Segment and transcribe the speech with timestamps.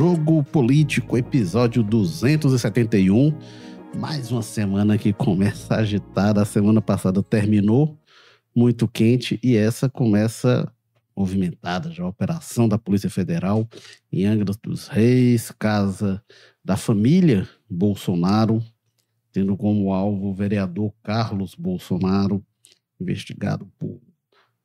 [0.00, 3.38] Jogo Político, episódio 271.
[3.98, 6.40] Mais uma semana que começa agitada.
[6.40, 7.98] A semana passada terminou
[8.56, 10.72] muito quente e essa começa
[11.14, 12.02] movimentada já.
[12.02, 13.68] A operação da Polícia Federal
[14.10, 16.24] em Angra dos Reis, casa
[16.64, 18.64] da família Bolsonaro,
[19.30, 22.42] tendo como alvo o vereador Carlos Bolsonaro,
[22.98, 24.00] investigado por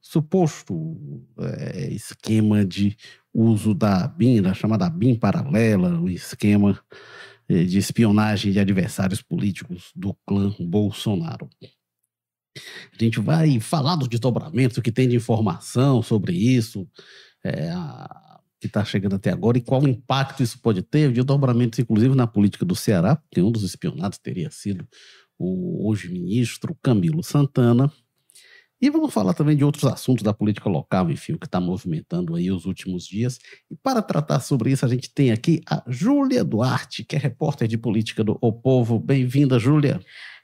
[0.05, 2.96] suposto é, esquema de
[3.34, 6.80] uso da BIM, da chamada BIM paralela, o esquema
[7.50, 11.49] é, de espionagem de adversários políticos do clã Bolsonaro.
[12.55, 16.88] A gente vai falar desdobramentos, o que tem de informação sobre isso,
[17.44, 22.13] é, a, que está chegando até agora e qual impacto isso pode ter, desdobramentos, inclusive,
[22.13, 24.88] na política do Ceará, porque um dos espionados teria sido
[25.38, 27.91] o hoje ministro Camilo Santana,
[28.85, 32.35] e vamos falar também de outros assuntos da política local, enfim, o que está movimentando
[32.35, 33.40] aí os últimos dias.
[33.70, 37.68] E para tratar sobre isso, a gente tem aqui a Júlia Duarte, que é repórter
[37.68, 38.99] de política do O Povo.
[38.99, 39.99] Bem-vinda, Júlia.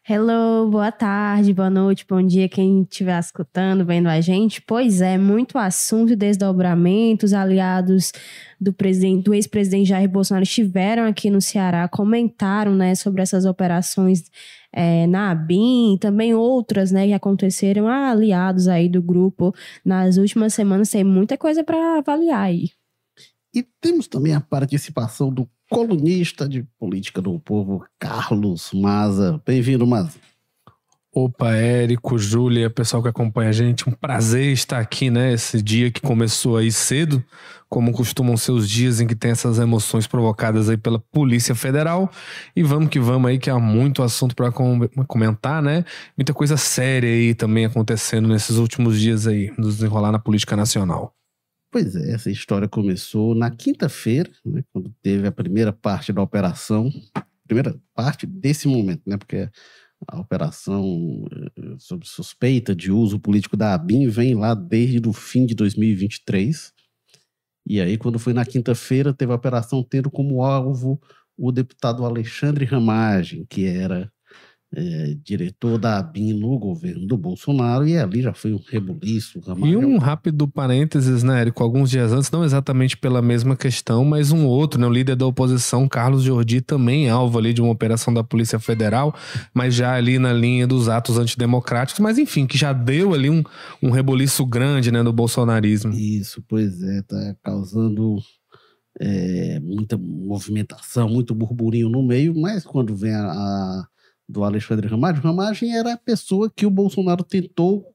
[0.10, 4.60] Hello, boa tarde, boa noite, bom dia quem estiver escutando, vendo a gente.
[4.60, 8.12] Pois é, muito assunto, desdobramentos, aliados
[8.60, 14.24] do presidente, do ex-presidente Jair Bolsonaro estiveram aqui no Ceará, comentaram, né, sobre essas operações
[14.74, 20.54] é, na ABIN, também outras, né, que aconteceram, ah, aliados aí do grupo nas últimas
[20.54, 22.70] semanas, tem muita coisa para avaliar aí.
[23.54, 29.42] E temos também a participação do colunista de política do povo, Carlos Maza.
[29.46, 30.20] Bem-vindo, Maza.
[31.14, 35.34] Opa, Érico, Júlia, pessoal que acompanha a gente, um prazer estar aqui, né?
[35.34, 37.22] Esse dia que começou aí cedo,
[37.68, 42.10] como costumam ser os dias em que tem essas emoções provocadas aí pela Polícia Federal.
[42.56, 44.54] E vamos que vamos aí, que há muito assunto para
[45.06, 45.84] comentar, né?
[46.18, 51.14] Muita coisa séria aí também acontecendo nesses últimos dias aí, nos desenrolar na política nacional.
[51.70, 56.90] Pois é, essa história começou na quinta-feira, né, quando teve a primeira parte da operação,
[57.46, 59.50] primeira parte desse momento, né, porque
[60.08, 65.46] a operação eh, sob suspeita de uso político da ABIN vem lá desde o fim
[65.46, 66.74] de 2023.
[67.68, 71.00] E aí, quando foi na quinta-feira, teve a operação tendo como alvo
[71.38, 74.12] o deputado Alexandre Ramagem, que era
[74.74, 79.42] é, diretor da ABIN no governo do Bolsonaro, e ali já foi um rebuliço.
[79.64, 81.62] E um rápido parênteses, né, Érico?
[81.62, 85.26] Alguns dias antes, não exatamente pela mesma questão, mas um outro, né, o líder da
[85.26, 89.14] oposição, Carlos Jordi, também alvo ali de uma operação da Polícia Federal,
[89.54, 93.44] mas já ali na linha dos atos antidemocráticos, mas enfim, que já deu ali um,
[93.84, 95.92] um rebuliço grande, né, no bolsonarismo.
[95.92, 98.20] Isso, pois é, tá causando
[99.02, 103.88] é, muita movimentação, muito burburinho no meio, mas quando vem a, a
[104.32, 107.86] do Alexandre Ramagem, Ramagem era a pessoa que o Bolsonaro tentou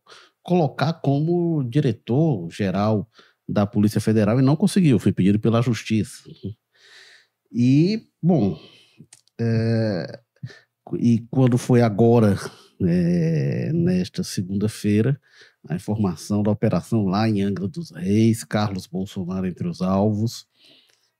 [0.43, 3.09] colocar como diretor-geral
[3.49, 6.23] da Polícia Federal e não conseguiu, foi pedido pela Justiça.
[7.51, 8.59] E, bom,
[9.41, 10.21] é,
[10.99, 12.37] e quando foi agora,
[12.83, 15.21] é, nesta segunda-feira,
[15.69, 20.47] a informação da operação lá em Angra dos Reis, Carlos Bolsonaro entre os alvos,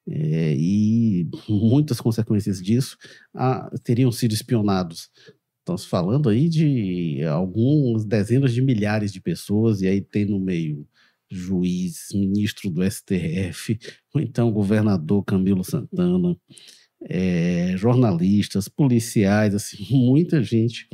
[0.09, 2.97] é, e muitas consequências disso
[3.35, 5.11] ah, teriam sido espionados.
[5.59, 10.87] Estamos falando aí de algumas dezenas de milhares de pessoas, e aí tem no meio
[11.29, 13.77] juiz, ministro do STF,
[14.15, 16.37] ou então governador Camilo Santana,
[17.03, 20.89] é, jornalistas, policiais, assim, muita gente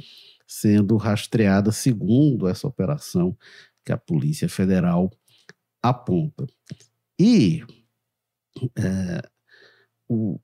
[0.46, 3.36] sendo rastreada segundo essa operação
[3.84, 5.10] que a Polícia Federal
[5.82, 6.46] aponta.
[7.18, 7.62] E
[8.76, 9.22] é,
[10.08, 10.38] o,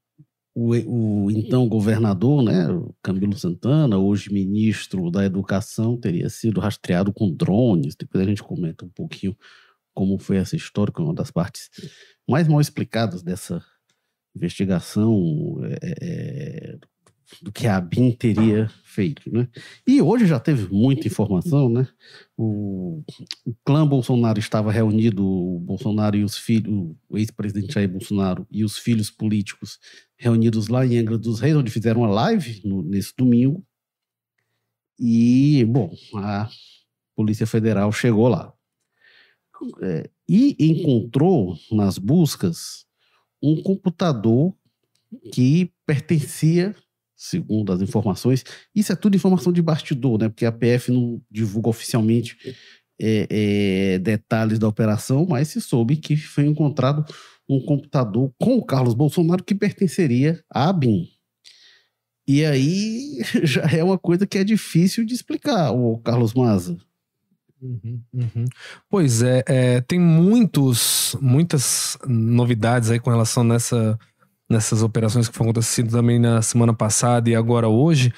[0.55, 2.67] o, o, então governador, né,
[3.03, 7.95] Camilo Santana, hoje ministro da Educação, teria sido rastreado com drones.
[7.95, 9.37] Depois a gente comenta um pouquinho
[9.95, 11.71] como foi essa história, que é uma das partes
[12.29, 13.65] mais mal explicadas dessa
[14.35, 16.79] investigação é, é,
[17.43, 19.49] do que a BIM teria feito, né?
[19.87, 21.87] E hoje já teve muita informação, né?
[22.37, 23.03] O,
[23.45, 28.65] o clã Bolsonaro estava reunido, o Bolsonaro e os filhos, o ex-presidente Jair Bolsonaro e
[28.65, 29.79] os filhos políticos
[30.17, 33.65] reunidos lá em Angra dos Reis, onde fizeram uma live no, nesse domingo.
[34.99, 36.49] E, bom, a
[37.15, 38.53] Polícia Federal chegou lá.
[39.83, 42.87] É, e encontrou nas buscas
[43.43, 44.55] um computador
[45.33, 46.75] que pertencia
[47.19, 48.45] segundo as informações.
[48.73, 50.29] Isso é tudo informação de bastidor, né?
[50.29, 52.37] Porque a PF não divulga oficialmente
[53.01, 57.05] é, é, detalhes da operação, mas se soube que foi encontrado
[57.49, 61.09] um computador com o Carlos Bolsonaro que pertenceria à ABIN.
[62.27, 66.77] E aí já é uma coisa que é difícil de explicar, o Carlos Maza.
[67.61, 68.45] Uhum, uhum.
[68.89, 73.99] Pois é, é, tem muitos, muitas novidades aí com relação nessa
[74.49, 78.13] nessas operações que foram acontecendo também na semana passada e agora hoje,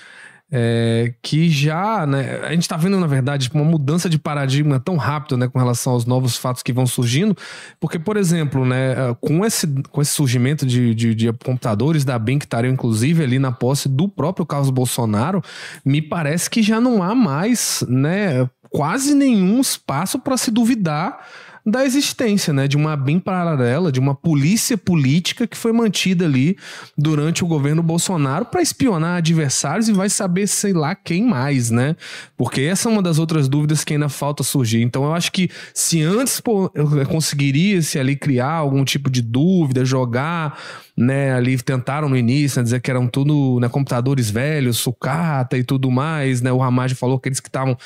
[0.53, 4.97] é, que já, né, a gente está vendo, na verdade, uma mudança de paradigma tão
[4.97, 7.37] rápida, né, com relação aos novos fatos que vão surgindo,
[7.79, 12.38] porque, por exemplo, né, com esse, com esse surgimento de, de, de computadores da BIM
[12.38, 15.43] que estariam, inclusive, ali na posse do próprio Carlos Bolsonaro,
[15.85, 21.25] me parece que já não há mais, né, quase nenhum espaço para se duvidar
[21.70, 26.56] da existência, né, de uma BIM paralela, de uma polícia política que foi mantida ali
[26.96, 31.96] durante o governo Bolsonaro para espionar adversários e vai saber sei lá quem mais, né?
[32.37, 34.82] Porque essa é uma das outras dúvidas que ainda falta surgir.
[34.82, 36.70] Então eu acho que se antes pô,
[37.08, 40.58] conseguiria se ali criar algum tipo de dúvida, jogar
[41.00, 45.64] né, ali tentaram no início né, dizer que eram tudo né, computadores velhos, sucata e
[45.64, 46.52] tudo mais, né?
[46.52, 47.76] O Ramage falou que eles que estavam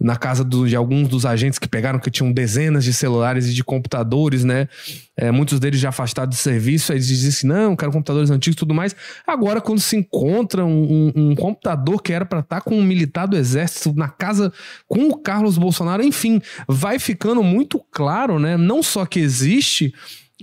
[0.00, 3.54] na casa do, de alguns dos agentes que pegaram, que tinham dezenas de celulares e
[3.54, 4.68] de computadores, né?
[5.16, 8.58] É, muitos deles já afastados de serviço, eles diziam assim, não, quero computadores antigos e
[8.58, 8.94] tudo mais.
[9.26, 12.84] Agora, quando se encontra um, um, um computador que era para estar tá com um
[12.84, 14.52] militar do exército na casa
[14.86, 18.56] com o Carlos Bolsonaro, enfim, vai ficando muito claro, né?
[18.56, 19.92] Não só que existe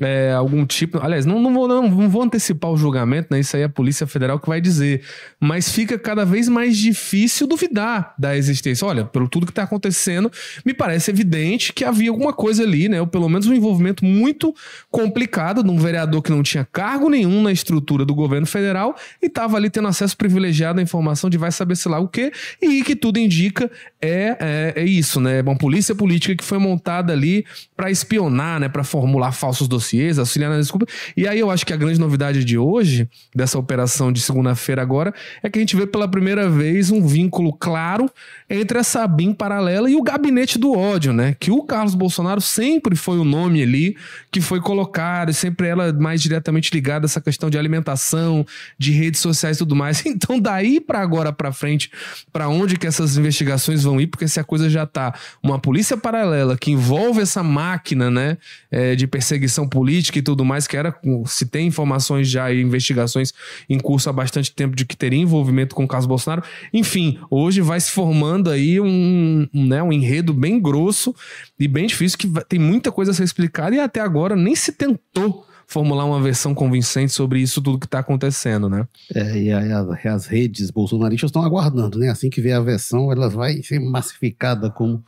[0.01, 0.99] é, algum tipo.
[1.01, 3.39] Aliás, não, não, vou, não, não, vou antecipar o julgamento, né?
[3.39, 5.01] Isso aí é a Polícia Federal que vai dizer.
[5.39, 8.85] Mas fica cada vez mais difícil duvidar da existência.
[8.85, 10.29] Olha, pelo tudo que está acontecendo,
[10.65, 12.99] me parece evidente que havia alguma coisa ali, né?
[12.99, 14.53] Ou pelo menos um envolvimento muito
[14.91, 19.27] complicado de um vereador que não tinha cargo nenhum na estrutura do governo federal e
[19.27, 22.83] estava ali tendo acesso privilegiado à informação de vai saber se lá o quê, e
[22.83, 23.71] que tudo indica
[24.01, 25.41] é, é, é isso, né?
[25.41, 27.45] Uma polícia política que foi montada ali
[27.77, 28.67] para espionar, né?
[28.67, 30.85] Para formular falsos dossiês dossiês, auxiliar na desculpa.
[31.15, 35.13] E aí eu acho que a grande novidade de hoje, dessa operação de segunda-feira agora,
[35.43, 38.09] é que a gente vê pela primeira vez um vínculo claro
[38.49, 41.35] entre essa BIM paralela e o gabinete do ódio, né?
[41.39, 43.95] Que o Carlos Bolsonaro sempre foi o nome ali
[44.31, 48.45] que foi colocado, e sempre ela mais diretamente ligada a essa questão de alimentação,
[48.77, 50.03] de redes sociais e tudo mais.
[50.15, 51.91] Então, daí para agora para frente,
[52.31, 54.07] para onde que essas investigações vão ir?
[54.07, 58.37] Porque se a coisa já tá uma polícia paralela que envolve essa máquina, né,
[58.71, 60.95] é, de perseguição política e tudo mais, que era
[61.25, 63.33] se tem informações já e investigações
[63.69, 66.41] em curso há bastante tempo de que teria envolvimento com o Carlos Bolsonaro.
[66.73, 71.13] Enfim, hoje vai se formando aí um, um, né, um enredo bem grosso
[71.59, 74.71] e bem difícil, que tem muita coisa a ser explicada e até agora nem se
[74.71, 78.87] tentou formular uma versão convincente sobre isso tudo que está acontecendo, né?
[79.13, 82.09] É, e as, as redes bolsonaristas estão aguardando, né?
[82.09, 85.03] Assim que vier a versão, ela vai ser massificada como,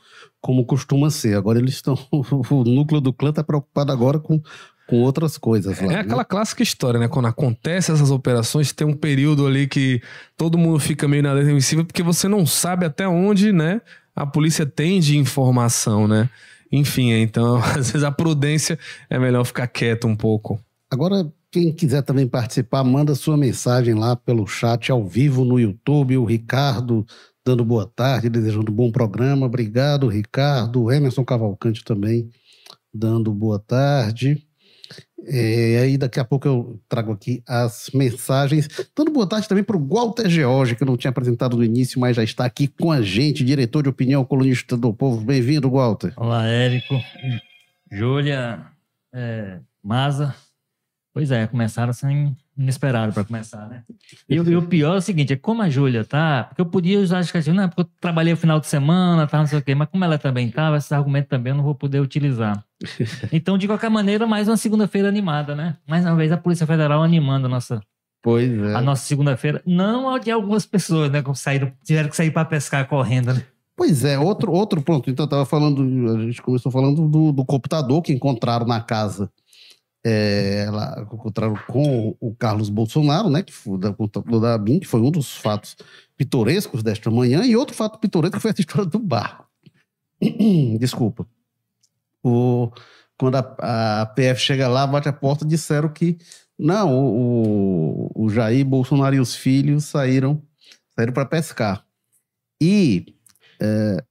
[0.47, 1.35] como costuma ser.
[1.35, 1.97] Agora eles estão.
[2.49, 4.41] O núcleo do clã está preocupado agora com
[4.87, 5.85] com outras coisas lá.
[5.85, 5.99] É né?
[5.99, 7.09] aquela clássica história, né?
[7.09, 10.01] Quando acontece essas operações, tem um período ali que
[10.37, 13.81] todo mundo fica meio na defensiva porque você não sabe até onde, né?
[14.15, 16.29] A polícia tem de informação, né?
[16.71, 18.79] Enfim, então, às vezes a prudência
[19.09, 20.57] é melhor ficar quieto um pouco.
[20.89, 26.17] Agora, quem quiser também participar, manda sua mensagem lá pelo chat ao vivo no YouTube.
[26.17, 27.05] O Ricardo
[27.47, 29.45] dando boa tarde, desejando um bom programa.
[29.45, 30.91] Obrigado, Ricardo.
[30.91, 32.29] Emerson Cavalcante também
[32.93, 34.45] dando boa tarde.
[35.25, 38.67] É, aí daqui a pouco eu trago aqui as mensagens.
[38.93, 42.01] Dando boa tarde também para o Walter George, que eu não tinha apresentado no início,
[42.01, 45.23] mas já está aqui com a gente, diretor de opinião, colunista do povo.
[45.23, 46.11] Bem-vindo, Walter.
[46.17, 46.95] Olá, Érico,
[47.89, 48.65] Júlia,
[49.13, 50.35] é, Maza.
[51.13, 53.83] Pois é, começaram sem inesperado para começar, né?
[54.27, 56.99] E, e, o pior é o seguinte, é como a Júlia tá, porque eu podia
[56.99, 59.61] usar as questões, não, porque eu trabalhei o final de semana, tá, não sei o
[59.61, 62.63] quê, mas como ela também estava, esse argumento também eu não vou poder utilizar.
[63.31, 65.75] Então, de qualquer maneira, mais uma segunda-feira animada, né?
[65.87, 67.81] Mais uma vez a Polícia Federal animando a nossa
[68.21, 68.75] Pois é.
[68.75, 72.87] A nossa segunda-feira, não de algumas pessoas, né, que saíram, tiveram que sair para pescar
[72.87, 73.43] correndo, né?
[73.75, 75.09] Pois é, outro, outro ponto.
[75.09, 75.81] Então, eu estava falando,
[76.15, 79.29] a gente começou falando do, do computador que encontraram na casa
[80.05, 80.65] é,
[81.13, 83.95] encontraram com o Carlos Bolsonaro, né, que foi da,
[84.39, 85.75] da BIM, que foi um dos fatos
[86.15, 89.47] pitorescos desta manhã, e outro fato pitoresco foi essa história do barco.
[90.79, 91.27] Desculpa.
[92.23, 92.71] O,
[93.17, 96.17] quando a, a, PF chega lá, bate a porta, disseram que
[96.57, 100.41] não, o, o, o Jair Bolsonaro e os filhos saíram,
[100.95, 101.85] saíram para pescar.
[102.61, 103.15] E
[103.61, 104.03] é,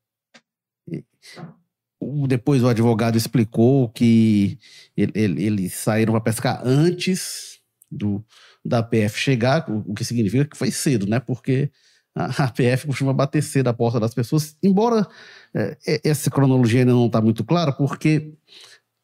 [2.29, 4.59] depois o advogado explicou que
[4.97, 7.59] ele, ele, eles saíram para pescar antes
[7.91, 8.25] do,
[8.65, 11.21] da PF chegar, o, que significa que foi cedo, né?
[11.21, 11.71] Porque
[12.15, 15.07] a, a PF costuma bater cedo a porta das pessoas, embora
[15.55, 18.35] é, essa cronologia ainda não está muito clara, porque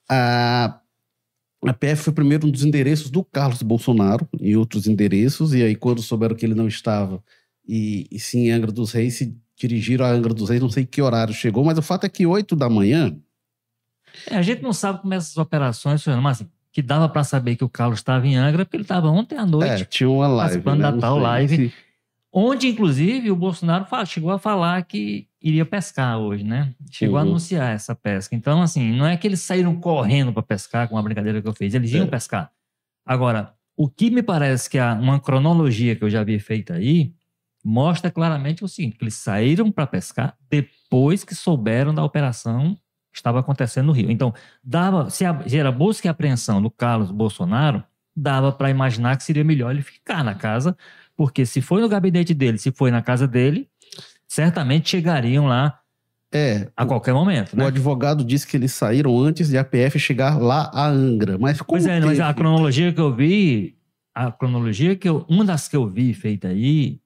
[0.08, 0.80] a,
[1.64, 5.76] a PF foi primeiro um dos endereços do Carlos Bolsonaro e outros endereços, e aí
[5.76, 7.22] quando souberam que ele não estava
[7.66, 11.00] e, e sim Angra dos Reis, se dirigiram a Angra dos Reis, não sei que
[11.02, 13.16] horário chegou, mas o fato é que 8 da manhã.
[14.26, 17.56] É, a gente não sabe como essas operações funcionam, mas assim, que dava para saber
[17.56, 20.26] que o Carlos estava em Angra, porque ele estava ontem à noite, É, tinha uma
[20.26, 20.40] live.
[20.62, 20.90] participando né?
[20.92, 21.56] da tal live.
[21.56, 21.72] se-
[22.34, 26.74] onde, inclusive, o Bolsonaro chegou a falar que iria pescar hoje, né?
[26.90, 27.28] Chegou a Uhum.
[27.28, 28.34] anunciar essa pesca.
[28.34, 31.52] Então, assim, não é que eles saíram correndo para pescar, com a brincadeira que eu
[31.52, 32.08] fiz, eles iam É.
[32.10, 32.50] pescar.
[33.04, 37.12] Agora, o que me parece que há uma cronologia que eu já vi feita aí,
[37.64, 42.74] mostra claramente o seguinte: que eles saíram para pescar depois que souberam da operação
[43.12, 44.10] que estava acontecendo no Rio.
[44.10, 44.32] Então,
[44.64, 47.82] dava, se, a, se era busca e apreensão do Carlos Bolsonaro,
[48.16, 50.76] dava para imaginar que seria melhor ele ficar na casa,
[51.14, 53.68] porque se foi no gabinete dele, se foi na casa dele,
[54.26, 55.78] certamente chegariam lá
[56.32, 57.66] É, a qualquer momento, o né?
[57.66, 61.36] advogado disse que eles saíram antes de a PF chegar lá a Angra.
[61.38, 63.76] Mas como Pois é, mas a teve- cronologia que eu vi,
[64.14, 66.98] a cronologia que eu, uma das que eu vi feita aí,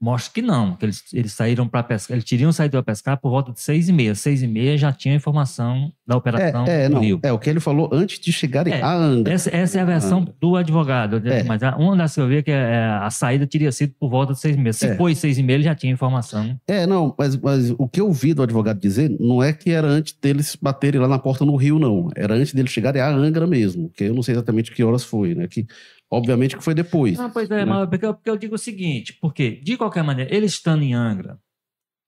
[0.00, 3.30] mostra que não, que eles, eles saíram para pescar, eles teriam saído para pescar por
[3.30, 4.14] volta de seis e meia.
[4.14, 7.00] Seis e meia já tinha informação da operação É, é, no não.
[7.02, 7.20] Rio.
[7.22, 9.32] É o que ele falou antes de chegarem É, a Angra.
[9.32, 10.34] Essa, essa é a versão Angra.
[10.40, 11.22] do advogado.
[11.26, 11.42] É.
[11.42, 14.10] Mas a- uma das que eu vi é que é, a saída teria sido por
[14.10, 14.72] volta de seis e meia.
[14.72, 14.96] Se É.
[14.96, 16.58] foi seis e meia, ele já tinha informação.
[16.68, 19.86] É, não, mas, mas o que eu vi do advogado dizer não é que era
[19.86, 22.10] antes deles baterem lá na porta no Rio, não.
[22.14, 25.34] Era antes deles chegarem a Angra mesmo, que eu não sei exatamente que horas foi,
[25.34, 25.48] né?
[25.48, 25.66] Que,
[26.10, 27.18] obviamente que foi depois.
[27.18, 27.64] Ah, pois é, né?
[27.64, 30.94] mas porque, eu- porque eu digo o seguinte, porque, de qualquer maneira, eles estando em
[30.94, 31.38] Angra,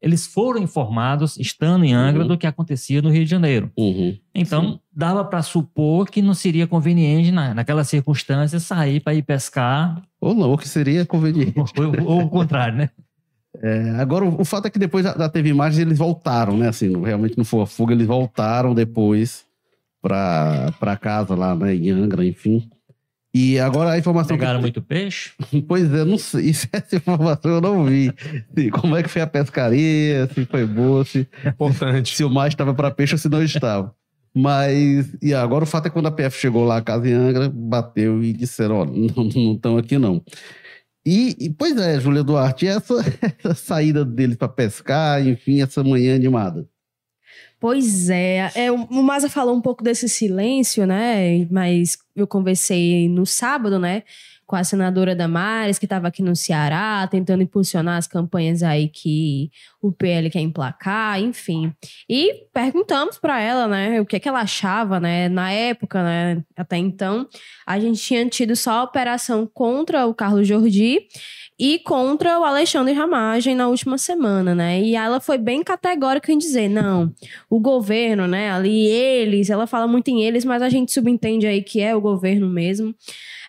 [0.00, 2.28] eles foram informados, estando em Angra, Uhum.
[2.28, 3.72] do que acontecia no Rio de Janeiro.
[3.76, 4.16] Uhum.
[4.32, 10.00] Então, dava para supor que não seria conveniente, na, naquela circunstância, sair para ir pescar,
[10.20, 11.52] Ou não, ou que seria conveniente.
[12.06, 12.90] ou, ou o contrário, né?
[13.60, 16.68] É, agora, o, o fato é que depois já teve imagens eles voltaram, né?
[16.68, 19.44] Assim, não- realmente não foi a fuga, eles voltaram depois
[20.00, 21.74] pra casa lá, né?
[21.74, 22.68] Em Angra, enfim.
[23.40, 24.36] E agora a informação.
[24.36, 25.30] que- Pegaram muito peixe.
[25.68, 26.50] Pois é, não sei.
[26.72, 28.12] Essa informação eu não vi.
[28.72, 32.16] Como é que foi a pescaria, se foi boa, se, Importante.
[32.16, 33.94] se o mar estava para peixe ou se não estava.
[34.36, 37.12] Mas, e agora o fato é que quando a PF chegou lá, a casa em
[37.12, 40.22] Angra, bateu e disseram: olha, não não estão aqui não.
[41.06, 42.94] E, e, pois é, Júlia Duarte, e essa,
[43.42, 46.66] essa saída deles para pescar, enfim, essa manhã animada.
[47.60, 51.44] Pois é, é, o Maza falou um pouco desse silêncio, né?
[51.50, 54.04] Mas eu conversei no sábado, né?
[54.46, 59.50] Com a senadora Damares, que estava aqui no Ceará, tentando impulsionar as campanhas aí que
[59.82, 61.72] o PL quer emplacar, enfim.
[62.08, 64.00] E perguntamos para ela, né?
[64.00, 65.28] O que, é que ela achava, né?
[65.28, 66.44] Na época, né?
[66.56, 67.28] Até então,
[67.66, 71.08] a gente tinha tido só a operação contra o Carlos Jordi
[71.58, 74.80] e contra o Alexandre Ramagem na última semana, né?
[74.80, 77.12] E ela foi bem categórica em dizer, não,
[77.50, 81.62] o governo, né, ali eles, ela fala muito em eles, mas a gente subentende aí
[81.62, 82.94] que é o governo mesmo.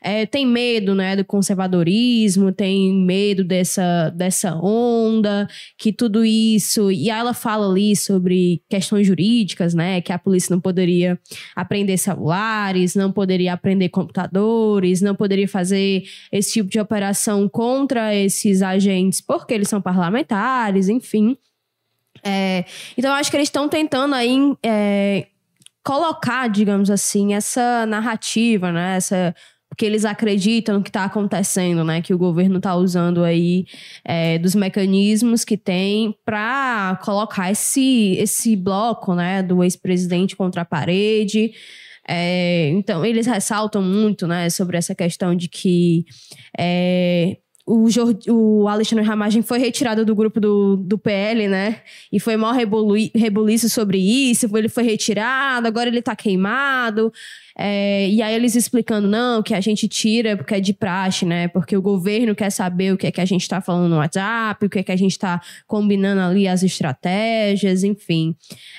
[0.02, 5.46] É, tem medo, né, do conservadorismo, tem medo dessa, dessa onda,
[5.78, 6.90] que tudo isso.
[6.90, 11.20] E ela fala ali sobre questões jurídicas, né, que a polícia não poderia
[11.54, 18.62] aprender celulares, não poderia aprender computadores, não poderia fazer esse tipo de operação contra esses
[18.62, 21.38] agentes porque eles são parlamentares, enfim.
[22.24, 22.66] É,
[22.98, 25.28] então, eu acho que eles estão tentando aí é,
[25.84, 28.98] colocar, digamos assim, essa narrativa, né?
[28.98, 29.36] Essa,
[29.70, 32.02] porque eles acreditam que está acontecendo, né?
[32.02, 33.66] Que o governo está usando aí
[34.04, 39.42] é, dos mecanismos que tem para colocar esse, esse bloco, né?
[39.42, 41.54] Do ex-presidente contra a parede.
[42.08, 44.50] É, então, eles ressaltam muito, né?
[44.50, 46.06] Sobre essa questão de que
[46.58, 47.38] é,
[47.70, 51.82] o, Jor- o Alexandre Ramagem foi retirado do grupo do, do PL, né?
[52.12, 54.50] E foi reboli- rebuliço sobre isso.
[54.58, 57.14] Ele foi retirado, agora ele tá queimado.
[57.62, 61.50] É, e aí eles explicando, não, que a gente tira porque é de praxe, né?
[61.50, 64.66] Porque o governo quer saber o que é que a gente tá falando no WhatsApp,
[64.66, 68.34] o que é que a gente tá combinando ali as estratégias, enfim.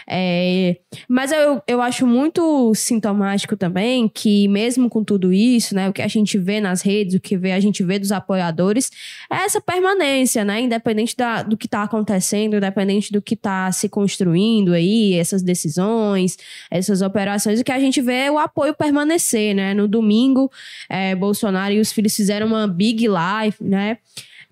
[0.08, 5.92] É, mas eu, eu acho muito sintomático também que, mesmo com tudo isso, né, o
[5.92, 8.90] que a gente vê nas redes, o que vê, a gente vê dos apoiadores,
[9.30, 10.58] é essa permanência, né?
[10.62, 16.38] Independente da, do que está acontecendo, independente do que está se construindo aí, essas decisões,
[16.70, 19.74] essas operações, o que a gente vê é o apoio permanecer, né?
[19.74, 20.50] No domingo,
[20.88, 23.98] é, Bolsonaro e os filhos fizeram uma big live, né?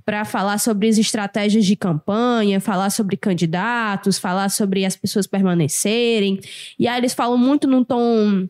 [0.04, 6.40] para falar sobre as estratégias de campanha, falar sobre candidatos, falar sobre as pessoas permanecerem.
[6.78, 8.48] E aí eles falam muito num tom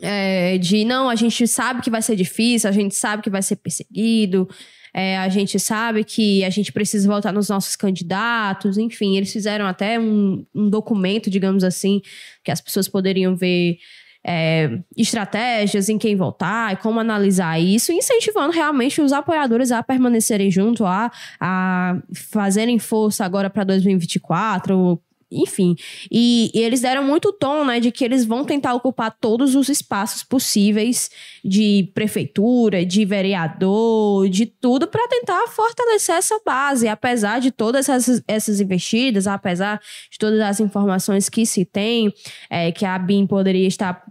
[0.00, 3.40] é, de não, a gente sabe que vai ser difícil, a gente sabe que vai
[3.40, 4.48] ser perseguido,
[4.92, 9.66] é, a gente sabe que a gente precisa voltar nos nossos candidatos, enfim, eles fizeram
[9.66, 12.00] até um, um documento, digamos assim,
[12.42, 13.78] que as pessoas poderiam ver
[14.24, 20.50] é, estratégias em quem votar e como analisar isso, incentivando realmente os apoiadores a permanecerem
[20.50, 21.10] junto, a,
[21.40, 25.00] a fazerem força agora para 2024,
[25.30, 25.76] enfim.
[26.10, 29.68] E, e, eles deram muito tom, né, de que eles vão tentar ocupar todos os
[29.68, 31.10] espaços possíveis
[31.44, 38.22] de prefeitura, de vereador, de tudo para tentar fortalecer essa base, apesar de todas essas,
[38.26, 42.12] essas investidas, apesar de todas as informações que se tem,
[42.48, 44.04] é, que a BIM poderia estar,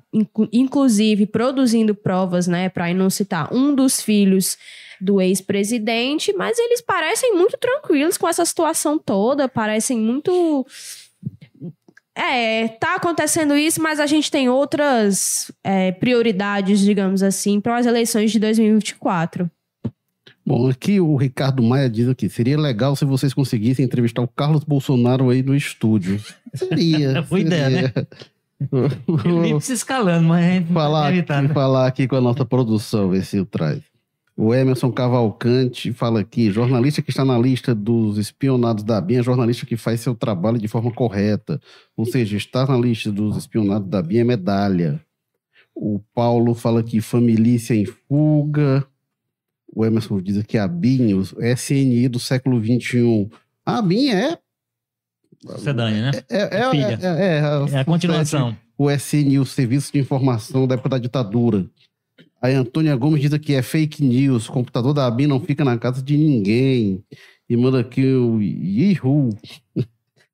[0.52, 4.58] inclusive, produzindo provas, né, para não citar um dos filhos
[5.00, 10.66] do ex-presidente, mas eles parecem muito tranquilos com essa situação toda, parecem muito.
[12.20, 17.86] É, tá acontecendo isso, mas a gente tem outras é, prioridades, digamos assim, para as
[17.86, 19.50] eleições de 2024.
[20.46, 24.66] Bom, aqui o Ricardo Maia diz aqui: seria legal se vocês conseguissem entrevistar o Carlos
[24.66, 26.22] Bolsonaro aí no estúdio.
[26.54, 27.22] Seria.
[27.30, 27.94] Boa ideia, né?
[29.24, 31.54] Ele se escalando, mas a gente falar, evitar, aqui, né?
[31.54, 33.80] falar aqui com a nossa produção, ver se o traz.
[34.41, 39.24] O Emerson Cavalcante fala aqui: jornalista que está na lista dos espionados da BIM é
[39.24, 41.60] jornalista que faz seu trabalho de forma correta.
[41.98, 45.01] Ou seja, estar na lista dos espionados da BIM é medalha.
[45.75, 48.88] O Paulo fala aqui: família em fuga.
[49.75, 53.29] O Emerson diz aqui: a BIM, o SNI do século XXI.
[53.65, 54.39] A BIM é.
[55.58, 56.12] Sedânia, né?
[56.29, 58.55] É, é, é, é, é, é a continuação.
[58.77, 61.69] O SNI, o Serviço de Informação da época da ditadura.
[62.41, 65.77] A Antônia Gomes diz aqui, é fake news, o computador da ABIN não fica na
[65.77, 67.03] casa de ninguém.
[67.50, 69.29] E manda aqui o Ihu.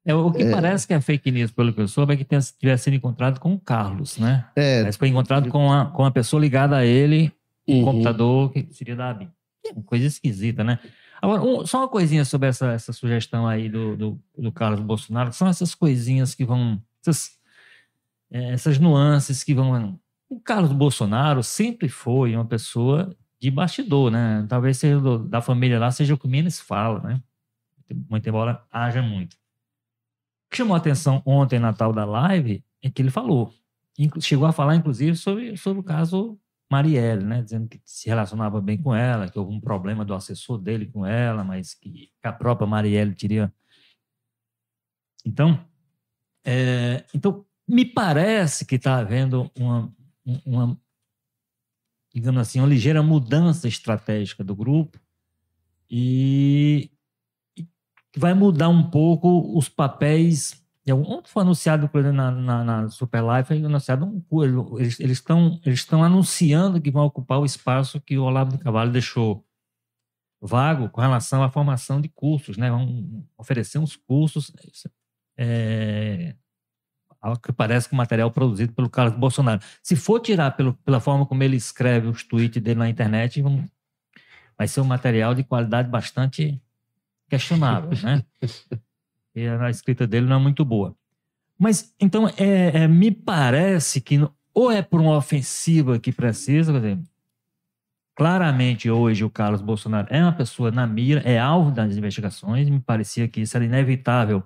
[0.05, 0.51] É, o que é.
[0.51, 3.39] parece que é fake news, pelo que eu soube, é que tenha, tivesse sido encontrado
[3.39, 4.45] com o Carlos, né?
[4.55, 4.83] É.
[4.83, 7.31] Mas foi encontrado com a, com a pessoa ligada a ele,
[7.67, 7.85] um uhum.
[7.85, 9.29] computador que seria da ABIN.
[9.65, 10.77] É uma coisa esquisita, né?
[11.19, 15.33] Agora, um, só uma coisinha sobre essa, essa sugestão aí do, do, do Carlos Bolsonaro,
[15.33, 16.79] são essas coisinhas que vão.
[17.01, 17.31] Essas,
[18.29, 24.45] é, essas nuances que vão o Carlos Bolsonaro sempre foi uma pessoa de bastidor, né?
[24.49, 27.23] Talvez seja do, da família lá seja o que menos fala, né?
[28.09, 29.33] Muito embora haja muito.
[29.33, 33.53] O que chamou a atenção ontem na tal da live é que ele falou.
[34.19, 37.43] Chegou a falar, inclusive, sobre, sobre o caso Marielle, né?
[37.43, 41.05] Dizendo que se relacionava bem com ela, que houve um problema do assessor dele com
[41.05, 43.53] ela, mas que a própria Marielle teria.
[45.23, 45.63] Então,
[46.43, 49.93] é, então me parece que está havendo uma,
[50.45, 50.79] uma,
[52.13, 54.99] digamos assim, uma ligeira mudança estratégica do grupo
[55.89, 56.89] e,
[57.57, 57.67] e
[58.17, 60.63] vai mudar um pouco os papéis.
[60.87, 66.03] Ontem foi anunciado na, na, na Super Life, foi anunciado um, eles estão eles estão
[66.03, 69.43] anunciando que vão ocupar o espaço que o Olavo de Cavalho deixou
[70.39, 72.69] vago com relação à formação de cursos, né?
[72.69, 74.51] Vão oferecer uns cursos
[75.37, 76.35] é,
[77.41, 79.61] que parece que o material produzido pelo Carlos Bolsonaro.
[79.81, 83.65] Se for tirar pelo, pela forma como ele escreve os tweets dele na internet, vamos,
[84.57, 86.61] vai ser um material de qualidade bastante
[87.29, 88.23] questionável, né?
[89.35, 90.95] e a escrita dele não é muito boa.
[91.57, 94.19] Mas, então, é, é, me parece que
[94.53, 96.99] ou é por uma ofensiva que precisa, quer dizer,
[98.15, 102.79] claramente hoje o Carlos Bolsonaro é uma pessoa na mira, é alvo das investigações, me
[102.79, 104.43] parecia que isso era inevitável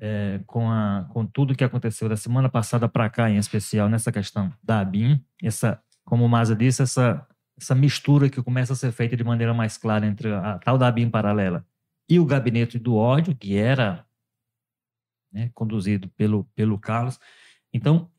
[0.00, 4.12] é, com, a, com tudo que aconteceu da semana passada para cá, em especial nessa
[4.12, 8.92] questão da ABIN, essa, como o Maza disse, essa, essa mistura que começa a ser
[8.92, 11.66] feita de maneira mais clara entre a tal da ABIN paralela
[12.08, 14.06] e o gabinete do ódio, que era
[15.32, 17.18] né, conduzido pelo, pelo Carlos.
[17.72, 18.10] Então,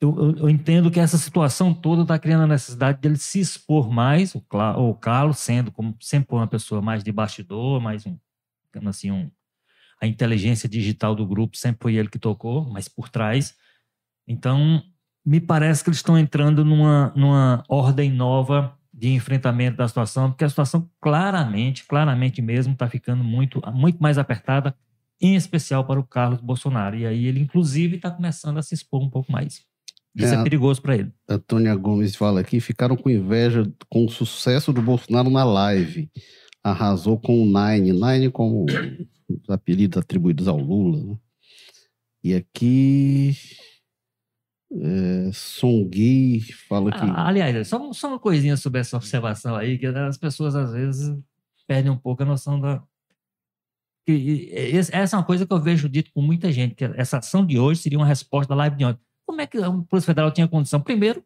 [0.00, 4.34] eu, eu, entendo que essa situação toda está criando a necessidade dele se expor mais,
[4.34, 4.44] o,
[4.78, 8.16] o Carlos sendo como sempre uma pessoa mais de bastidor, mais um,
[8.86, 9.30] assim, um,
[10.02, 13.54] a inteligência digital do grupo sempre foi ele que tocou, mas por trás.
[14.26, 14.82] Então,
[15.24, 20.44] me parece que eles estão entrando numa, numa ordem nova de enfrentamento da situação, porque
[20.44, 24.74] a situação claramente, claramente mesmo, está ficando muito, muito mais apertada,
[25.20, 26.96] em especial para o Carlos Bolsonaro.
[26.96, 29.62] E aí ele, inclusive, está começando a se expor um pouco mais.
[30.16, 31.12] Isso é, é perigoso para ele.
[31.28, 36.10] Antônia Gomes fala aqui: ficaram com inveja com o sucesso do Bolsonaro na live.
[36.62, 37.92] Arrasou com o Nine.
[37.92, 38.66] Nine como
[39.42, 41.02] os apelidos atribuídos ao Lula.
[41.02, 41.18] Né?
[42.24, 43.36] E aqui.
[44.74, 46.98] É, Songui fala que.
[46.98, 51.14] Ah, aliás, só, só uma coisinha sobre essa observação aí, que as pessoas às vezes
[51.66, 52.82] perdem um pouco a noção da.
[54.06, 54.50] Que,
[54.90, 57.58] essa é uma coisa que eu vejo dito com muita gente, que essa ação de
[57.58, 59.00] hoje seria uma resposta da live de ontem.
[59.26, 60.80] Como é que o Polícia Federal tinha condição?
[60.80, 61.22] Primeiro,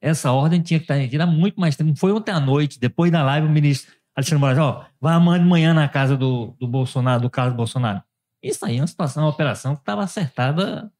[0.00, 1.88] essa ordem tinha que estar retida muito mais tempo.
[1.88, 5.42] Não foi ontem à noite, depois da live, o ministro Alexandre Moraes, ó, vai amanhã
[5.42, 8.02] de manhã na casa do, do Bolsonaro, do Carlos Bolsonaro.
[8.42, 10.90] Isso aí é uma situação, uma operação que estava acertada.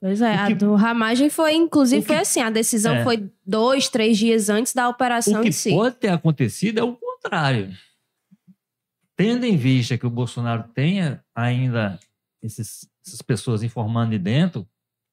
[0.00, 3.30] Pois é, que, a do Ramagem foi, inclusive, que, foi assim, a decisão é, foi
[3.44, 5.70] dois, três dias antes da operação o que em si.
[5.70, 7.70] pode ter acontecido é o contrário.
[9.16, 11.98] Tendo em vista que o Bolsonaro tenha ainda
[12.42, 14.66] esses, essas pessoas informando de dentro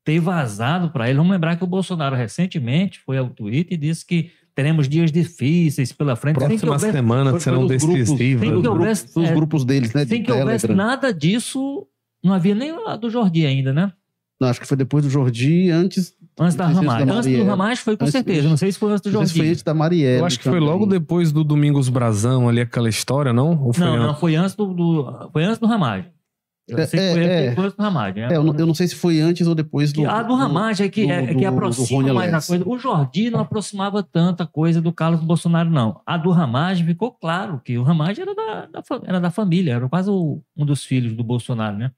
[0.03, 1.17] ter vazado para ele.
[1.17, 5.91] Vamos lembrar que o Bolsonaro recentemente foi ao Twitter e disse que teremos dias difíceis
[5.91, 6.39] pela frente.
[6.39, 8.17] sem que Próxima houvesse- semana serão decisivas.
[8.17, 8.51] Tem que né?
[8.51, 10.03] grupos, houvesse- os é, grupos deles, né?
[10.03, 11.87] De sem que houvesse nada disso,
[12.23, 13.91] não havia nem a do Jordi ainda, né?
[14.39, 16.13] Não, acho que foi depois do Jordi, antes.
[16.39, 17.05] Antes da Não Ramagem.
[17.05, 17.43] da Antes do.
[17.43, 18.49] Ramagem foi com Antes- certeza.
[18.49, 19.51] Não sei se foi antes do Não se foi Jordi.
[19.51, 20.19] antes da Marielle.
[20.19, 20.67] Eu acho que foi também.
[20.67, 23.61] logo depois do Domingos Brazão, ali aquela história, não?
[23.63, 24.19] Ou foi Não, não, antes?
[24.19, 26.05] foi antes do, do- foi antes do Ramagem.
[26.67, 27.55] Eu É, sei que é, foi, é.
[27.55, 28.23] foi antes do Ramagem.
[28.23, 30.01] É, eu, não, eu não sei se foi antes ou depois do.
[30.01, 32.63] Que a do Ramagem é que, é, do- que do- do aproxima mais a coisa.
[32.69, 35.99] O Jordi não aproximava tanta coisa do Carlos Bolsonaro, não.
[36.05, 39.89] A do Ramagem ficou claro que o Ramagem era da, da era da família, era
[39.89, 41.91] quase o- um dos filhos do Bolsonaro, né?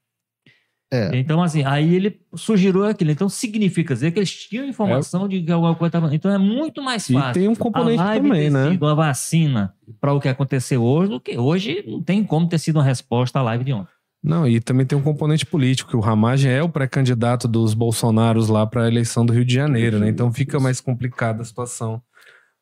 [0.92, 1.10] É.
[1.18, 3.10] Então, assim, aí ele sugeriu aquilo.
[3.10, 6.14] Então, significa dizer que eles tinham informação de que alguma coisa estava.
[6.14, 7.32] Então, é muito mais E fácil.
[7.34, 8.70] tem um componente a live também, ter né?
[8.70, 12.58] sido uma vacina para o que aconteceu hoje, do que hoje não tem como ter
[12.58, 13.90] sido uma resposta à live de ontem.
[14.24, 18.48] Não, e também tem um componente político, que o Ramagem é o pré-candidato dos Bolsonaros
[18.48, 20.08] lá para a eleição do Rio de Janeiro, né?
[20.08, 22.00] Então fica mais complicada a situação.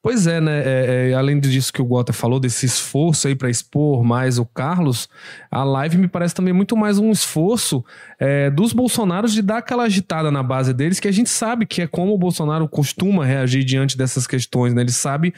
[0.03, 0.61] Pois é, né?
[0.64, 4.44] É, é, além disso que o Walter falou, desse esforço aí para expor mais o
[4.44, 5.09] Carlos,
[5.48, 7.85] a live me parece também muito mais um esforço
[8.18, 11.81] é, dos Bolsonaros de dar aquela agitada na base deles, que a gente sabe que
[11.81, 14.83] é como o Bolsonaro costuma reagir diante dessas questões, né?
[14.83, 15.33] Ele sabe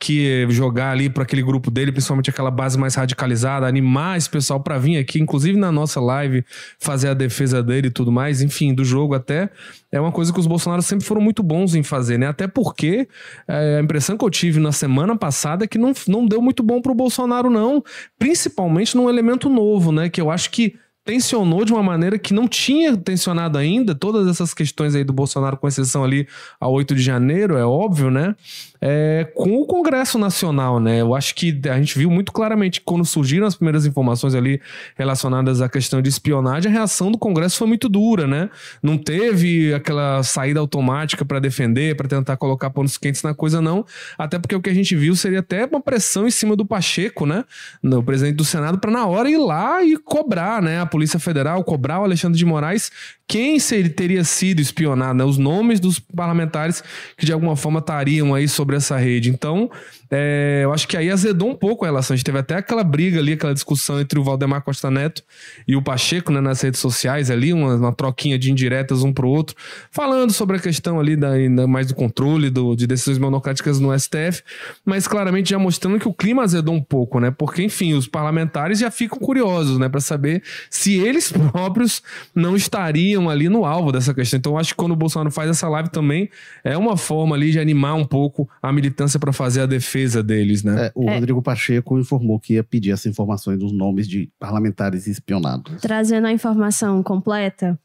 [0.00, 4.60] que jogar ali para aquele grupo dele, principalmente aquela base mais radicalizada, animar esse pessoal
[4.60, 6.44] para vir aqui, inclusive na nossa live,
[6.78, 9.50] fazer a defesa dele e tudo mais, enfim, do jogo até,
[9.90, 12.28] é uma coisa que os Bolsonaros sempre foram muito bons em fazer, né?
[12.28, 13.08] Até porque
[13.48, 16.62] é, a impressão que eu tive na semana passada é que não, não deu muito
[16.62, 17.82] bom pro Bolsonaro, não,
[18.18, 20.08] principalmente num elemento novo, né?
[20.08, 20.76] Que eu acho que
[21.08, 25.56] tensionou de uma maneira que não tinha tensionado ainda todas essas questões aí do Bolsonaro,
[25.56, 26.28] com exceção ali
[26.60, 28.36] a 8 de janeiro, é óbvio, né?
[28.78, 31.00] É, com o Congresso Nacional, né?
[31.00, 34.60] Eu acho que a gente viu muito claramente quando surgiram as primeiras informações ali
[34.96, 38.50] relacionadas à questão de espionagem, a reação do Congresso foi muito dura, né?
[38.82, 43.82] Não teve aquela saída automática para defender, para tentar colocar pontos quentes na coisa, não.
[44.18, 47.24] Até porque o que a gente viu seria até uma pressão em cima do Pacheco,
[47.24, 47.46] né?
[47.82, 50.78] No presidente do Senado, para na hora ir lá e cobrar, né?
[50.78, 52.90] A Polícia Federal, cobrar o Alexandre de Moraes
[53.28, 55.22] quem seria, teria sido espionado, né?
[55.22, 56.82] Os nomes dos parlamentares
[57.14, 59.28] que de alguma forma estariam aí sobre essa rede.
[59.28, 59.70] Então,
[60.10, 62.14] é, eu acho que aí azedou um pouco a relação.
[62.14, 65.22] A gente teve até aquela briga ali, aquela discussão entre o Valdemar Costa Neto
[65.66, 69.28] e o Pacheco, né, nas redes sociais ali, uma, uma troquinha de indiretas um pro
[69.28, 69.54] outro,
[69.90, 71.28] falando sobre a questão ali da,
[71.66, 74.42] mais do controle do, de decisões monocráticas no STF,
[74.86, 77.30] mas claramente já mostrando que o clima azedou um pouco, né?
[77.30, 80.42] Porque, enfim, os parlamentares já ficam curiosos, né, para saber
[80.78, 82.00] se eles próprios
[82.32, 84.38] não estariam ali no alvo dessa questão.
[84.38, 86.30] Então, eu acho que quando o Bolsonaro faz essa live também
[86.62, 90.62] é uma forma ali de animar um pouco a militância para fazer a defesa deles,
[90.62, 90.86] né?
[90.86, 91.14] É, o É.
[91.14, 95.80] Rodrigo Pacheco informou que ia pedir essas informações dos nomes de parlamentares espionados.
[95.80, 97.76] Trazendo a informação completa,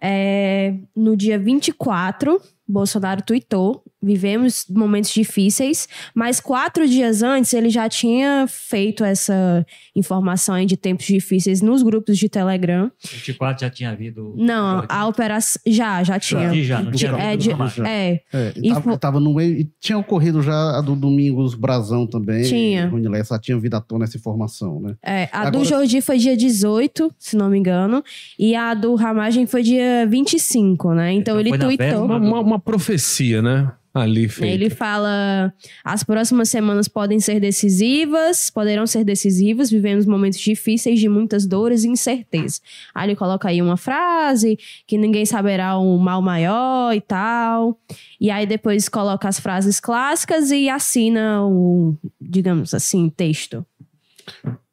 [0.00, 2.40] é, no dia 24,
[2.70, 10.54] Bolsonaro tuitou: vivemos momentos difíceis, mas quatro dias antes ele já tinha feito essa informação
[10.54, 12.90] aí de tempos difíceis nos grupos de Telegram.
[13.04, 14.34] 24 já tinha havido.
[14.36, 15.60] Não, a operação.
[15.66, 16.42] Já, já tinha.
[16.44, 17.50] Jordi já, não tinha É, de-
[17.86, 19.54] é, É, E tava, tava no meio.
[19.60, 22.42] E tinha ocorrido já a do Domingos Brazão também.
[22.44, 22.88] Tinha.
[22.88, 24.94] Rony Lessa tinha vindo à tona essa informação, né?
[25.02, 28.02] É, a Agora- do Jordi foi dia 18, se não me engano,
[28.38, 31.12] e a do Ramagem foi dia 25, né?
[31.12, 32.04] Então, Então ele tweetou.
[32.04, 33.72] Uma- uma profecia, né?
[33.92, 34.54] Ali feita.
[34.54, 35.52] Ele fala:
[35.84, 41.82] as próximas semanas podem ser decisivas, poderão ser decisivas, vivemos momentos difíceis de muitas dores
[41.82, 42.60] e incerteza.
[42.94, 47.80] Aí ele coloca aí uma frase que ninguém saberá o mal maior e tal.
[48.20, 53.66] E aí depois coloca as frases clássicas e assina o, digamos assim, texto.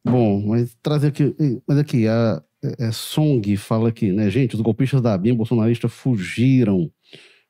[0.05, 1.35] Bom, mas trazer aqui.
[1.67, 2.39] Mas aqui, a
[2.77, 4.55] é, Song fala aqui, né, gente?
[4.55, 6.91] Os golpistas da BIM bolsonaristas fugiram.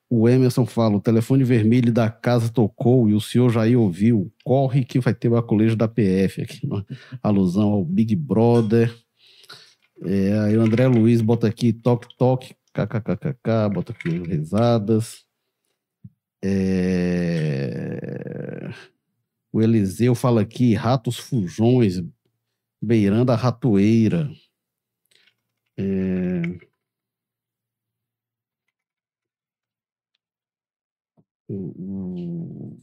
[0.10, 4.32] O Emerson fala: o telefone vermelho da casa tocou e o senhor Jair ouviu.
[4.44, 6.86] Corre que vai ter o aculejo da PF aqui, uma
[7.22, 8.94] alusão ao Big Brother.
[10.04, 15.26] É, aí o André Luiz bota aqui toque, toque, kkkk, bota aqui risadas.
[16.44, 18.70] É,
[19.52, 22.02] O Eliseu fala aqui: ratos fujões,
[22.82, 24.30] beirando a ratoeira.
[25.78, 26.67] É,
[31.50, 32.76] O,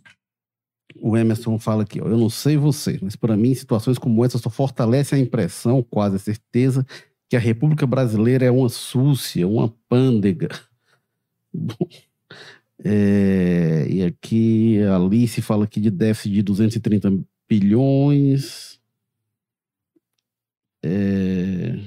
[1.16, 4.48] Emerson fala aqui, ó, eu não sei você, mas para mim situações como essa só
[4.48, 6.86] fortalece a impressão, quase a certeza,
[7.28, 10.48] que a República Brasileira é uma súcia, uma pândega.
[12.86, 18.80] É, e aqui a Alice fala aqui de déficit de 230 bilhões.
[20.82, 21.78] É,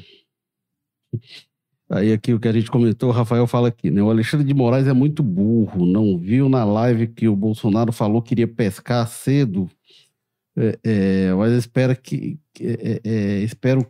[1.89, 4.01] Aí aqui o que a gente comentou, o Rafael fala aqui, né?
[4.01, 8.21] O Alexandre de Moraes é muito burro, não viu na live que o Bolsonaro falou
[8.21, 9.69] que iria pescar cedo,
[10.57, 13.89] é, é, mas espera que, é, é, espero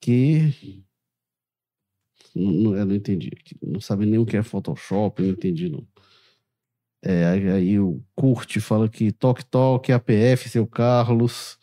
[0.00, 0.84] que
[2.34, 3.30] não, não, eu não entendi,
[3.62, 5.86] não sabe nem o que é Photoshop, não entendi não.
[7.02, 11.58] É, aí, aí o Curte fala que toque toque APF, seu Carlos,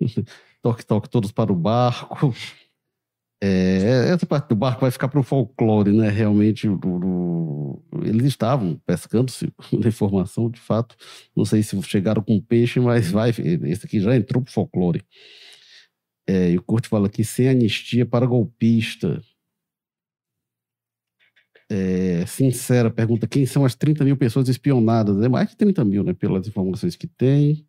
[0.62, 2.34] toque toque todos para o barco.
[3.46, 6.08] É, essa parte do barco vai ficar para o folclore, né?
[6.08, 6.66] Realmente,
[8.02, 9.54] eles estavam pescando, segundo
[9.86, 10.96] informação, de fato.
[11.36, 13.30] Não sei se chegaram com peixe, mas vai.
[13.30, 15.04] Esse aqui já entrou para o folclore.
[16.26, 19.22] É, e o Curte fala aqui: sem anistia para golpista.
[21.68, 25.22] É, sincera pergunta: quem são as 30 mil pessoas espionadas?
[25.22, 26.14] É mais de 30 mil, né?
[26.14, 27.66] Pelas informações que tem.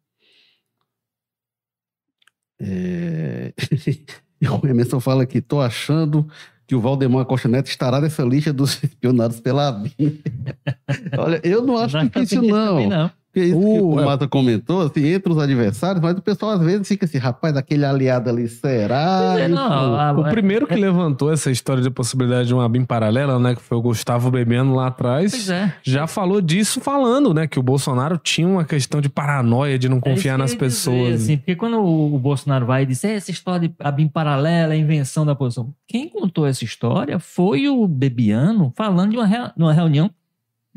[2.59, 3.53] É...
[4.41, 6.27] O Emerson fala que tô achando
[6.67, 9.93] que o Valdemar Costa Neto estará nessa lista dos espionados pela ABIN.
[11.17, 12.87] Olha, eu não acho não difícil, não.
[12.87, 13.11] não.
[13.35, 16.61] Porque isso uh, que o Mata comentou, assim, entre os adversários, mas o pessoal às
[16.61, 19.35] vezes fica assim, rapaz, daquele aliado ali, será?
[19.37, 20.77] É, não, o primeiro que é...
[20.77, 24.73] levantou essa história de possibilidade de uma BIM paralela, né, que foi o Gustavo Bebendo
[24.73, 25.73] lá atrás, é.
[25.83, 29.97] já falou disso falando, né, que o Bolsonaro tinha uma questão de paranoia, de não
[29.97, 31.19] é confiar é nas pessoas.
[31.19, 34.71] Dizer, assim, porque quando o Bolsonaro vai e diz, essa história de a BIM paralela,
[34.71, 39.51] a invenção da posição, quem contou essa história foi o Bebiano falando de uma, re...
[39.57, 40.09] uma reunião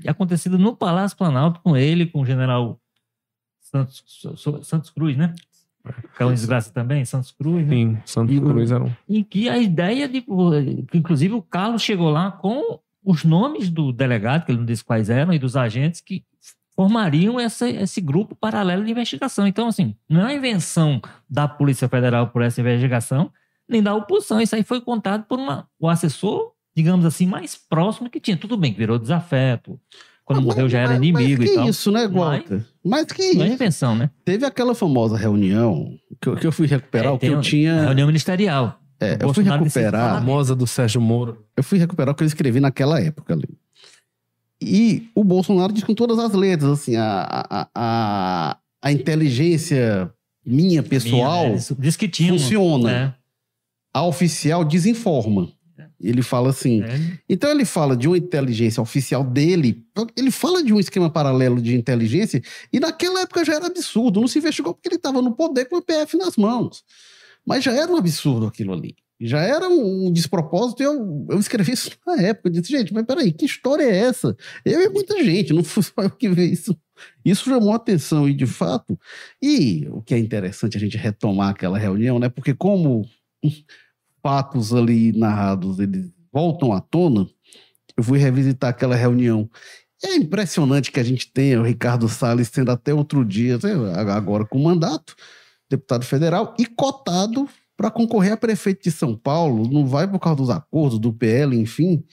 [0.06, 2.80] acontecido no Palácio Planalto com ele, com o general
[3.60, 4.04] Santos,
[4.62, 5.34] Santos Cruz, né?
[6.16, 7.66] Que é uma desgraça também, Santos Cruz.
[7.66, 7.74] Né?
[7.74, 8.92] Sim, Santos e, Cruz era um.
[9.08, 10.24] Em que a ideia de.
[10.92, 15.08] Inclusive, o Carlos chegou lá com os nomes do delegado, que ele não disse quais
[15.08, 16.24] eram, e dos agentes que
[16.74, 19.46] formariam essa, esse grupo paralelo de investigação.
[19.46, 23.32] Então, assim, não é uma invenção da Polícia Federal por essa investigação,
[23.68, 24.40] nem da oposição.
[24.40, 28.36] Isso aí foi contado por uma, o assessor digamos assim, mais próximo que tinha.
[28.36, 29.78] Tudo bem que virou desafeto.
[30.24, 31.68] Quando ah, morreu mas, já era inimigo mas e tal.
[31.68, 32.64] isso, né, Walter?
[32.84, 33.38] Mas, mas que isso.
[33.38, 34.10] Não é invenção, né?
[34.24, 37.82] Teve aquela famosa reunião que eu, que eu fui recuperar, é, o que eu tinha...
[37.82, 38.78] Reunião ministerial.
[39.00, 40.12] É, eu fui recuperar...
[40.12, 41.44] A famosa do Sérgio Moro.
[41.56, 43.48] Eu fui recuperar o que eu escrevi naquela época ali.
[44.60, 50.12] E o Bolsonaro diz com todas as letras, assim, a, a, a, a inteligência
[50.44, 52.90] minha, pessoal, minha, é, diz que tinha, funciona.
[52.90, 53.14] É.
[53.94, 55.48] A oficial desinforma.
[56.00, 56.82] Ele fala assim.
[56.82, 57.18] É.
[57.28, 59.84] Então ele fala de uma inteligência oficial dele.
[60.16, 64.20] Ele fala de um esquema paralelo de inteligência e naquela época já era absurdo.
[64.20, 66.84] Não se investigou porque ele estava no poder com o PF nas mãos.
[67.44, 68.94] Mas já era um absurdo aquilo ali.
[69.20, 72.48] Já era um despropósito e eu, eu escrevi isso na época.
[72.48, 74.36] Eu disse, gente, mas peraí, que história é essa?
[74.64, 76.78] Eu e muita gente, não fui só eu que vi isso.
[77.24, 78.98] Isso chamou atenção e de fato.
[79.42, 82.28] E o que é interessante a gente retomar aquela reunião, né?
[82.28, 83.08] Porque como
[84.22, 87.26] fatos ali narrados eles voltam à tona,
[87.96, 89.48] eu fui revisitar aquela reunião.
[90.04, 93.58] É impressionante que a gente tenha o Ricardo Salles sendo até outro dia,
[94.16, 95.16] agora com mandato,
[95.68, 99.68] deputado federal, e cotado para concorrer a prefeito de São Paulo.
[99.68, 102.04] Não vai por causa dos acordos do PL, enfim.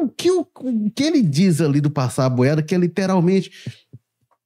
[0.00, 3.50] O que, o, o que ele diz ali do passar a boiada, que é literalmente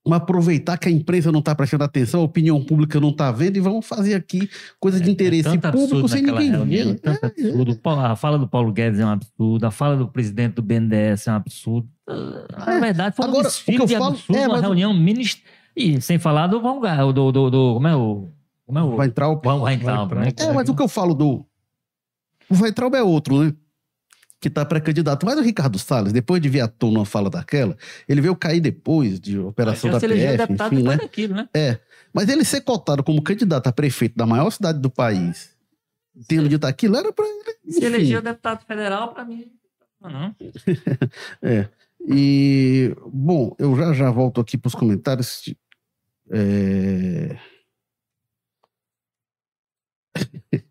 [0.07, 3.57] Vamos aproveitar que a imprensa não está prestando atenção, a opinião pública não está vendo
[3.57, 6.91] e vamos fazer aqui coisa de é, interesse é público sem ninguém ver.
[6.91, 7.81] É, tanto é, absurdo.
[7.85, 11.33] A fala do Paulo Guedes é um absurdo, a fala do presidente do BNDES é
[11.33, 11.89] um absurdo.
[12.07, 15.53] Na verdade, foi um Agora, desfile de falo, absurdo, é, uma reunião ministerial.
[15.75, 18.29] E sem falar do Van Gaal, do, do, do, Como é o.
[18.65, 18.97] Como é o.
[18.97, 19.41] Vai entrar o.
[19.41, 20.29] Vai entrar, né?
[20.39, 21.45] É, mas o que eu falo do.
[22.49, 23.53] O Vai entrar é outro, né?
[24.41, 25.25] Que está pré-candidato.
[25.25, 27.77] Mas o Ricardo Salles, depois de vir à tona uma fala daquela,
[28.09, 30.97] ele veio cair depois de operação da PF, enfim, né?
[30.97, 31.49] Daquilo, né?
[31.55, 31.79] É.
[32.13, 35.51] Mas ele ser cotado como candidato a prefeito da maior cidade do país,
[36.29, 37.57] tendo dito aquilo, era para ele.
[37.65, 37.81] Enfim.
[37.81, 39.51] Se elegeu deputado federal, para mim,
[40.01, 40.35] não.
[41.43, 41.69] é.
[42.09, 45.43] E, bom, eu já já volto aqui para os comentários.
[46.31, 47.37] É...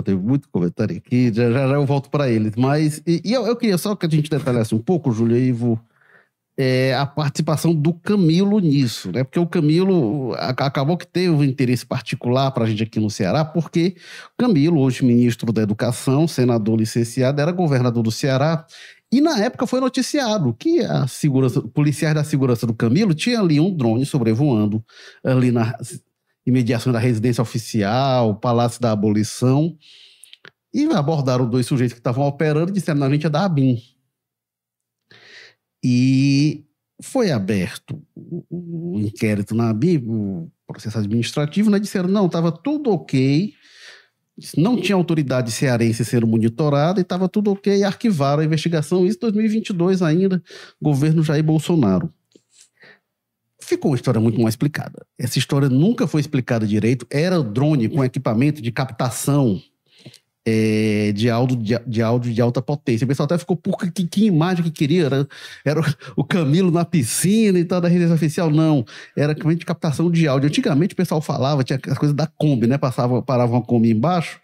[0.00, 2.54] Tem muito comentário aqui, já já, já eu volto para eles.
[2.56, 5.50] Mas, e, e eu, eu, queria só que a gente detalhasse um pouco, Júlio, e
[5.50, 5.78] vou,
[6.56, 9.24] é, a participação do Camilo nisso, né?
[9.24, 13.44] Porque o Camilo acabou que teve um interesse particular para a gente aqui no Ceará,
[13.44, 13.96] porque
[14.34, 18.66] o Camilo, hoje ministro da Educação, senador licenciado, era governador do Ceará.
[19.10, 23.60] E na época foi noticiado que a segurança, policiais da segurança do Camilo tinha ali
[23.60, 24.82] um drone sobrevoando
[25.22, 25.76] ali na
[26.46, 29.76] imediação da residência oficial, Palácio da Abolição,
[30.72, 33.78] e abordaram dois sujeitos que estavam operando e disseram: não, a gente é da ABIN.
[35.84, 36.64] E
[37.02, 41.78] foi aberto o, inquérito na ABIN, o processo administrativo, né?
[41.78, 43.52] Disseram: não, estava tudo ok,
[44.56, 49.04] Não tinha autoridade cearense sendo monitorada e estava tudo ok e arquivaram a investigação.
[49.06, 50.42] Isso em 2022 ainda,
[50.80, 52.12] governo Jair Bolsonaro.
[53.64, 55.06] Ficou uma história muito mal explicada.
[55.16, 57.06] Essa história nunca foi explicada direito.
[57.08, 59.62] Era drone com equipamento de captação
[60.44, 63.04] é, de, áudio, de, de, áudio de alta potência.
[63.04, 65.06] O pessoal até ficou, por que, que imagem que queria?
[65.06, 65.28] Era,
[65.64, 65.80] era
[66.16, 68.50] o Camilo na piscina e tal, da residência oficial?
[68.50, 68.84] Não,
[69.16, 70.48] era equipamento de captação de áudio.
[70.48, 72.76] Antigamente o pessoal falava, tinha as coisas da Kombi, né?
[72.76, 74.40] Passava, parava uma Kombi embaixo,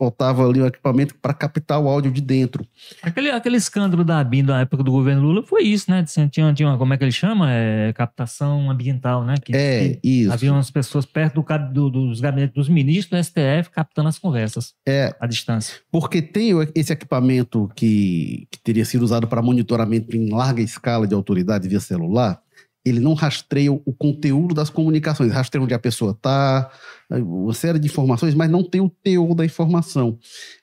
[0.00, 2.66] botava ali o equipamento para captar o áudio de dentro.
[3.02, 6.02] Aquele, aquele escândalo da ABIN da época do governo Lula foi isso, né?
[6.30, 7.52] Tinha, tinha uma, como é que ele chama?
[7.52, 9.34] É, captação ambiental, né?
[9.36, 10.32] Que, é, que isso.
[10.32, 14.72] Havia umas pessoas perto do, do, dos gabinetes dos ministros do STF captando as conversas
[14.88, 15.76] é, à distância.
[15.92, 21.14] Porque tem esse equipamento que, que teria sido usado para monitoramento em larga escala de
[21.14, 22.40] autoridade via celular,
[22.84, 26.70] ele não rastreia o conteúdo das comunicações, rastreia onde a pessoa está,
[27.10, 30.18] uma série de informações, mas não tem o teor da informação.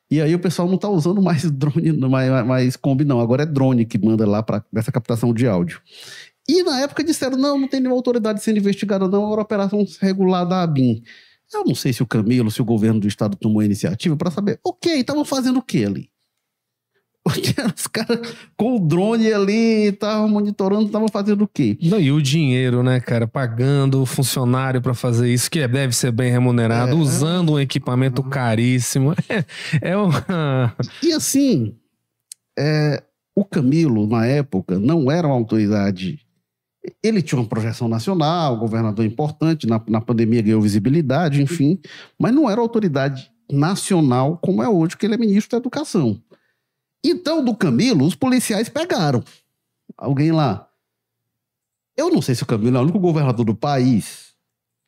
[0.10, 3.20] E aí o pessoal não está usando mais drone, mais, mais Kombi, não.
[3.20, 5.82] Agora é drone que manda lá para essa captação de áudio.
[6.50, 10.46] E na época disseram, não, não tem nenhuma autoridade sendo investigada, não, era operação regular
[10.48, 11.04] da ABIN.
[11.54, 14.32] Eu não sei se o Camilo, se o governo do estado tomou a iniciativa para
[14.32, 16.10] saber, ok, estavam fazendo o que ali?
[17.76, 21.78] Os caras com o drone ali, estavam monitorando, estavam fazendo o quê?
[21.82, 23.28] Não, e o dinheiro, né, cara?
[23.28, 26.96] Pagando o funcionário para fazer isso, que deve ser bem remunerado, é.
[26.96, 29.14] usando um equipamento caríssimo.
[29.82, 30.74] É, é uma...
[31.04, 31.76] E assim,
[32.58, 33.04] é,
[33.36, 36.20] o Camilo, na época, não era uma autoridade.
[37.04, 41.80] Ele tinha uma projeção nacional, governador importante, na, na pandemia ganhou visibilidade, enfim,
[42.18, 46.20] mas não era autoridade nacional como é hoje, que ele é ministro da Educação.
[47.10, 49.24] Então, do Camilo, os policiais pegaram
[49.98, 50.68] alguém lá.
[51.96, 54.27] Eu não sei se o Camilo é o único governador do país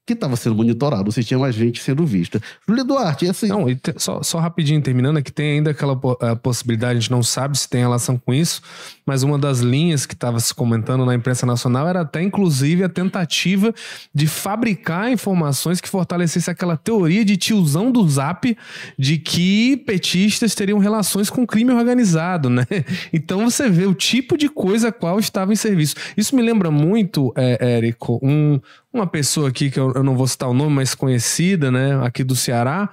[0.09, 2.41] que estava sendo monitorado, se tinha mais gente sendo vista.
[2.67, 3.47] Júlia Duarte, assim.
[3.47, 5.95] Não, te, só, só rapidinho terminando, é que tem ainda aquela
[6.41, 8.61] possibilidade, a gente não sabe se tem relação com isso,
[9.05, 12.89] mas uma das linhas que estava se comentando na imprensa nacional era até, inclusive, a
[12.89, 13.73] tentativa
[14.13, 18.57] de fabricar informações que fortalecesse aquela teoria de tiozão do zap
[18.97, 22.65] de que petistas teriam relações com crime organizado, né?
[23.13, 25.95] Então você vê o tipo de coisa qual estava em serviço.
[26.15, 28.59] Isso me lembra muito, é, Érico, um,
[28.93, 32.23] uma pessoa aqui que eu, eu não vou citar o nome, mas conhecida, né, aqui
[32.23, 32.89] do Ceará,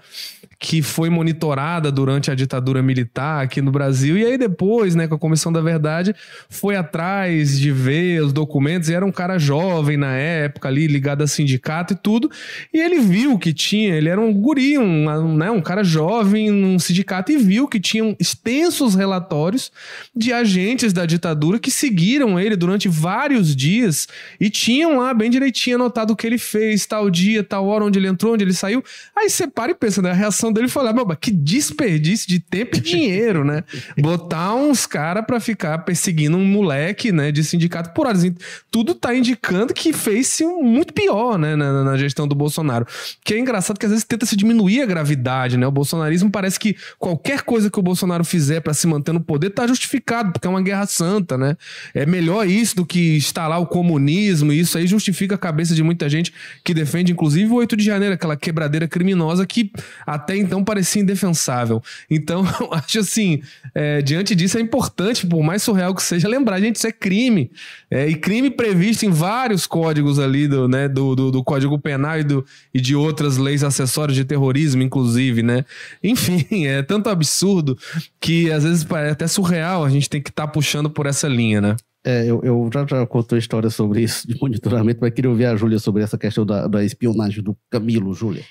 [0.59, 5.14] que foi monitorada durante a ditadura militar aqui no Brasil, e aí depois, né, com
[5.14, 6.14] a Comissão da Verdade,
[6.49, 11.23] foi atrás de ver os documentos, e era um cara jovem na época ali, ligado
[11.23, 12.31] a sindicato e tudo,
[12.73, 16.79] e ele viu que tinha, ele era um guri, um, né, um cara jovem num
[16.79, 19.71] sindicato, e viu que tinham extensos relatórios
[20.14, 24.09] de agentes da ditadura que seguiram ele durante vários dias,
[24.40, 27.99] e tinham lá bem direitinho anotado o que ele fez, tal dia, tal hora, onde
[27.99, 28.83] ele entrou, onde ele saiu,
[29.14, 32.38] aí você para e pensa, né, a reação reação dele foi lá, que desperdício de
[32.38, 33.64] tempo e dinheiro, né?
[33.98, 38.24] Botar uns caras para ficar perseguindo um moleque, né, de sindicato por horas.
[38.70, 42.87] Tudo tá indicando que fez-se muito pior, né, na, na, gestão do Bolsonaro.
[43.24, 45.66] Que é engraçado que às vezes tenta se diminuir a gravidade, né?
[45.66, 49.50] O bolsonarismo parece que qualquer coisa que o Bolsonaro fizer para se manter no poder
[49.50, 51.56] tá justificado, porque é uma guerra santa, né?
[51.94, 55.82] É melhor isso do que instalar o comunismo, e isso aí justifica a cabeça de
[55.82, 56.32] muita gente
[56.62, 59.70] que defende, inclusive, o 8 de janeiro, aquela quebradeira criminosa que
[60.06, 61.83] até então parecia indefensável.
[62.11, 63.42] Então, acho assim,
[63.75, 67.51] é, diante disso é importante, por mais surreal que seja, lembrar, gente, isso é crime.
[67.90, 72.20] É, e crime previsto em vários códigos ali do, né, do, do, do Código Penal
[72.20, 75.64] e, do, e de outras leis acessórias de terrorismo, inclusive, né?
[76.03, 77.79] Enfim, é tanto absurdo
[78.20, 81.29] que às vezes é até surreal a gente tem que estar tá puxando por essa
[81.29, 81.77] linha, né?
[82.05, 85.57] É, eu, eu já, já contou história sobre isso de monitoramento, mas queria ouvir a
[85.57, 88.44] Júlia sobre essa questão da, da espionagem do Camilo, Júlia.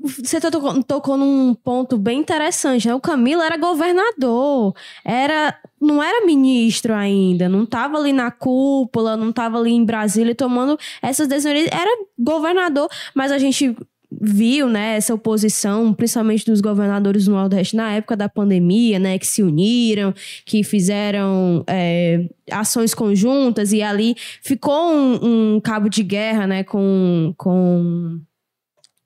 [0.00, 2.94] Você tocou, tocou num ponto bem interessante, né?
[2.94, 4.72] O Camilo era governador,
[5.04, 10.34] era não era ministro ainda, não estava ali na cúpula, não estava ali em Brasília
[10.34, 11.68] tomando essas decisões.
[11.72, 13.76] Era governador, mas a gente
[14.10, 19.26] viu, né, essa oposição, principalmente dos governadores do Nordeste na época da pandemia, né, que
[19.26, 20.14] se uniram,
[20.46, 27.34] que fizeram é, ações conjuntas e ali ficou um, um cabo de guerra, né, com,
[27.36, 28.18] com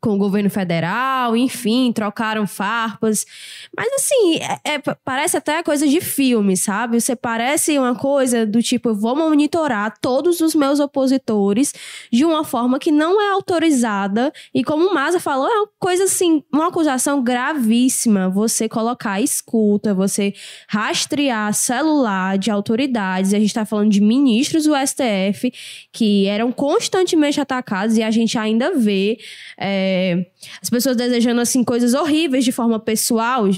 [0.03, 3.24] com o governo federal, enfim, trocaram farpas.
[3.74, 7.00] Mas assim, é, é, parece até coisa de filme, sabe?
[7.00, 11.72] Você parece uma coisa do tipo, eu vou monitorar todos os meus opositores
[12.11, 14.32] de uma forma que não é autorizada.
[14.53, 18.28] E como o Maza falou, é uma coisa assim, uma acusação gravíssima.
[18.28, 20.34] Você colocar escuta, você
[20.68, 23.32] rastrear celular de autoridades.
[23.32, 25.53] A gente tá falando de ministros do STF
[25.92, 29.16] que eram constantemente atacados e a gente ainda vê.
[29.57, 29.91] É,
[30.61, 33.49] as pessoas desejando assim coisas horríveis de forma pessoal,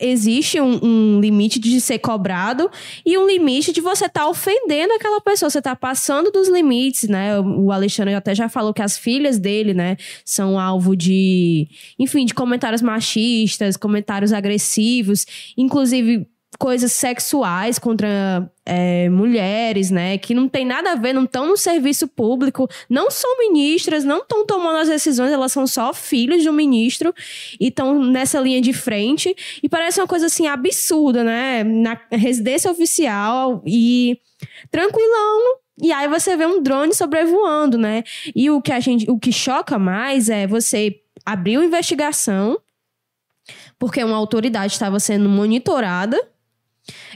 [0.00, 2.70] existe um, um, limite de ser cobrado
[3.04, 7.08] e um limite de você estar tá ofendendo aquela pessoa, você está passando dos limites,
[7.08, 7.38] né?
[7.40, 12.34] O Alexandre até já falou que as filhas dele, né, são alvo de, enfim, de
[12.34, 16.26] comentários machistas, comentários agressivos, inclusive
[16.58, 20.18] coisas sexuais contra é, mulheres, né?
[20.18, 24.18] Que não tem nada a ver, não estão no serviço público, não são ministras, não
[24.18, 27.14] estão tomando as decisões, elas são só filhos de um ministro
[27.60, 29.34] e estão nessa linha de frente.
[29.62, 31.64] E parece uma coisa assim absurda, né?
[31.64, 34.18] Na residência oficial e
[34.70, 35.58] tranquilão.
[35.80, 38.02] E aí você vê um drone sobrevoando, né?
[38.34, 42.58] E o que a gente, o que choca mais é você abrir uma investigação
[43.78, 46.18] porque uma autoridade estava sendo monitorada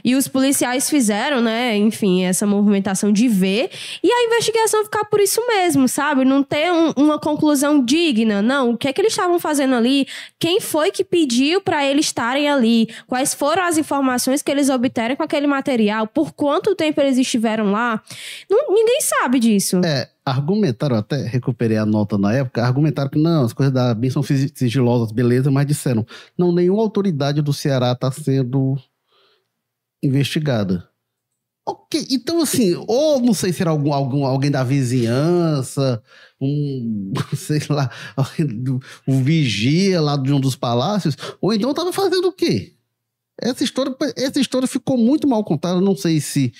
[0.03, 3.69] e os policiais fizeram, né, enfim, essa movimentação de ver
[4.03, 6.25] e a investigação ficar por isso mesmo, sabe?
[6.25, 8.41] Não ter um, uma conclusão digna.
[8.41, 10.07] Não, o que é que eles estavam fazendo ali?
[10.39, 12.89] Quem foi que pediu para eles estarem ali?
[13.07, 16.07] Quais foram as informações que eles obteram com aquele material?
[16.07, 18.01] Por quanto tempo eles estiveram lá?
[18.49, 19.81] Não, ninguém sabe disso.
[19.85, 24.09] É, argumentaram, até recuperei a nota na época, argumentaram que não, as coisas da BIM
[24.09, 26.05] são sigilosas, beleza, mas disseram,
[26.37, 28.77] não, nenhuma autoridade do Ceará está sendo
[30.01, 30.89] investigada.
[31.67, 36.01] Ok, então assim, ou não sei se era algum, algum alguém da vizinhança,
[36.39, 37.89] um, sei lá,
[39.07, 42.73] um vigia lá de um dos palácios, ou então estava fazendo o quê?
[43.39, 46.51] Essa história, essa história ficou muito mal contada, não sei se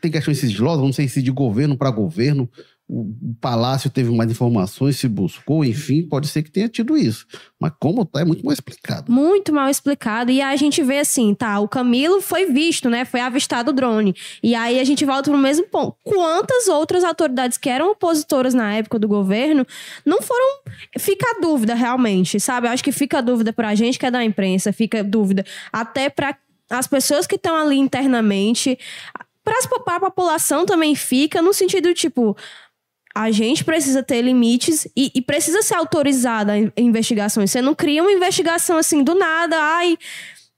[0.00, 2.48] tem questões sigilosas, não sei se de governo para governo,
[2.88, 7.26] o palácio teve mais informações, se buscou, enfim, pode ser que tenha tido isso.
[7.58, 9.10] Mas como tá, é muito mal explicado.
[9.10, 10.30] Muito mal explicado.
[10.30, 13.04] E a gente vê assim, tá, o Camilo foi visto, né?
[13.04, 14.14] Foi avistado o drone.
[14.40, 15.96] E aí a gente volta pro mesmo ponto.
[16.04, 19.66] Quantas outras autoridades que eram opositoras na época do governo
[20.04, 20.60] não foram.
[20.96, 22.68] Fica a dúvida, realmente, sabe?
[22.68, 25.44] Eu acho que fica a dúvida pra gente que é da imprensa, fica a dúvida
[25.72, 26.38] até para
[26.70, 28.78] as pessoas que estão ali internamente.
[29.42, 32.36] Para a população também fica, no sentido tipo
[33.16, 37.50] a gente precisa ter limites e, e, precisa ser autorizada a investigações.
[37.50, 39.96] Você não cria uma investigação assim do nada, ai,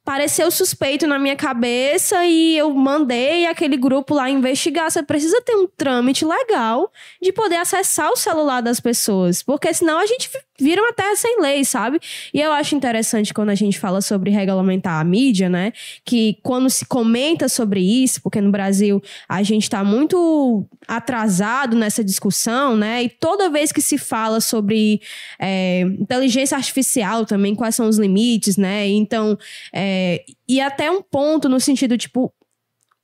[0.05, 4.91] pareceu suspeito na minha cabeça e eu mandei aquele grupo lá investigar.
[4.91, 6.91] Você precisa ter um trâmite legal
[7.23, 10.29] de poder acessar o celular das pessoas, porque senão a gente
[10.61, 12.01] vira uma terra sem lei, sabe?
[12.33, 15.73] E eu acho interessante quando a gente fala sobre regulamentar a mídia, né?
[16.05, 22.03] Que quando se comenta sobre isso, porque no Brasil a gente está muito atrasado nessa
[22.03, 23.05] discussão, né?
[23.05, 25.01] E toda vez que se fala sobre
[25.39, 28.87] é, inteligência artificial também, quais são os limites, né?
[28.89, 29.39] Então,
[29.73, 32.33] é, e até um ponto no sentido, tipo,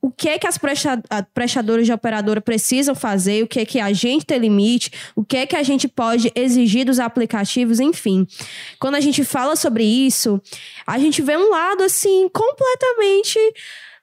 [0.05, 0.59] o que é que as
[1.33, 5.37] prestadoras de operadora precisam fazer, o que é que a gente tem limite, o que
[5.37, 8.27] é que a gente pode exigir dos aplicativos, enfim.
[8.79, 10.39] Quando a gente fala sobre isso,
[10.85, 13.39] a gente vê um lado assim completamente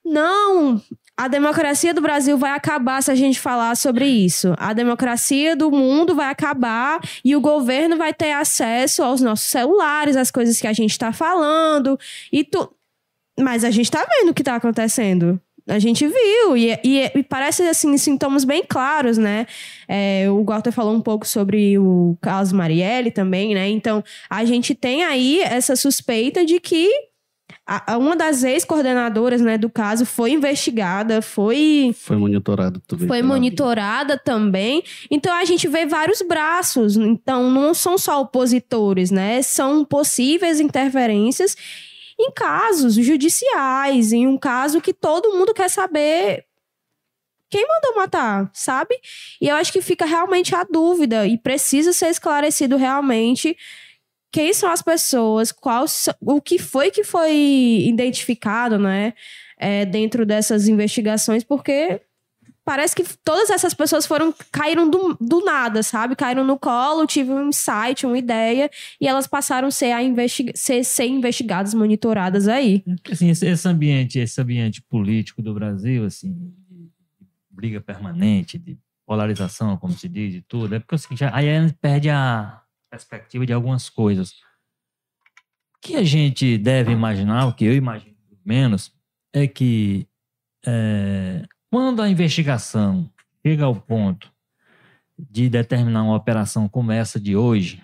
[0.05, 0.83] não,
[1.17, 4.53] a democracia do Brasil vai acabar se a gente falar sobre isso.
[4.59, 10.17] A democracia do mundo vai acabar e o governo vai ter acesso aos nossos celulares,
[10.17, 11.97] às coisas que a gente está falando
[12.33, 12.69] e tu
[13.39, 15.41] mas a gente tá vendo o que tá acontecendo.
[15.73, 19.47] A gente viu, e, e, e parece assim, sintomas bem claros, né?
[19.89, 23.71] É, o Walter falou um pouco sobre o caso Marielle também, né?
[23.71, 26.91] Então, a gente tem aí essa suspeita de que
[27.67, 31.95] a, uma das ex-coordenadoras né, do caso foi investigada, foi.
[31.99, 33.09] Foi monitorada também.
[33.09, 34.83] Foi monitorada também.
[35.11, 36.97] Então a gente vê vários braços.
[36.97, 39.41] Então não são só opositores, né?
[39.41, 41.57] São possíveis interferências
[42.23, 46.45] em casos judiciais, em um caso que todo mundo quer saber
[47.51, 48.95] quem mandou matar, sabe?
[49.39, 53.55] E eu acho que fica realmente a dúvida e precisa ser esclarecido realmente
[54.33, 55.85] quem são as pessoas, qual,
[56.23, 57.35] o que foi que foi
[57.87, 59.13] identificado, né,
[59.59, 62.01] é, dentro dessas investigações, porque
[62.65, 66.17] parece que todas essas pessoas foram caíram do, do nada, sabe?
[66.17, 70.53] Caíram no colo, tive um insight, uma ideia e elas passaram a ser, a investiga
[70.55, 72.85] ser, ser investigadas, monitoradas aí.
[73.11, 76.91] Assim, esse, ambiente, esse ambiente político do Brasil, assim, de
[77.51, 81.61] briga permanente, de polarização, como se diz, de tudo, é porque o seguinte, aí a
[81.61, 84.31] gente perde a perspectiva de algumas coisas.
[85.77, 88.13] O que a gente deve imaginar, o que eu imagino
[88.45, 88.93] menos,
[89.33, 90.07] é que
[90.65, 93.11] é, quando a investigação
[93.41, 94.31] chega ao ponto
[95.19, 97.83] de determinar uma operação como essa de hoje,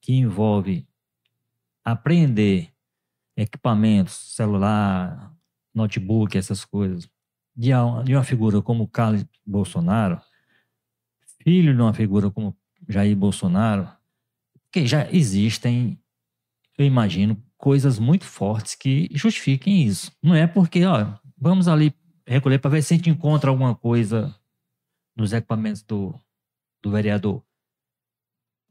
[0.00, 0.84] que envolve
[1.84, 2.68] apreender
[3.36, 5.32] equipamentos, celular,
[5.72, 7.08] notebook, essas coisas,
[7.54, 10.20] de uma figura como Carlos Bolsonaro,
[11.44, 13.88] filho de uma figura como Jair Bolsonaro,
[14.64, 15.96] Porque já existem,
[16.76, 20.10] eu imagino, coisas muito fortes que justifiquem isso.
[20.20, 21.94] Não é porque, ó, vamos ali
[22.26, 24.34] recolher para ver se a gente encontra alguma coisa
[25.16, 26.14] nos equipamentos do,
[26.82, 27.42] do vereador.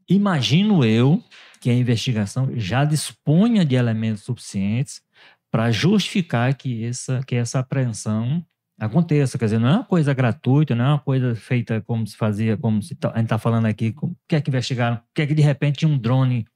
[0.08, 1.22] Imagino eu
[1.60, 5.02] que a investigação já disponha de elementos suficientes
[5.50, 8.44] para justificar que essa, que essa apreensão
[8.78, 9.38] aconteça.
[9.38, 12.56] Quer dizer, não é uma coisa gratuita, não é uma coisa feita como se fazia,
[12.56, 13.94] como se tá, a gente está falando aqui.
[14.00, 14.96] O que é que investigaram?
[14.96, 16.46] O que é que de repente um drone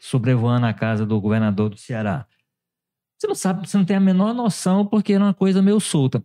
[0.00, 2.26] sobrevoando a casa do governador do Ceará?
[3.18, 6.22] Você não sabe, você não tem a menor noção porque era uma coisa meio solta.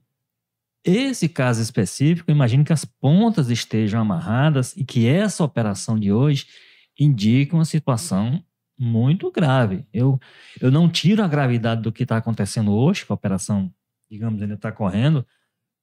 [0.83, 6.47] Esse caso específico, imagino que as pontas estejam amarradas e que essa operação de hoje
[6.99, 8.43] indica uma situação
[8.77, 9.85] muito grave.
[9.93, 10.19] Eu,
[10.59, 13.71] eu não tiro a gravidade do que está acontecendo hoje, que a operação,
[14.09, 15.25] digamos, ainda está correndo,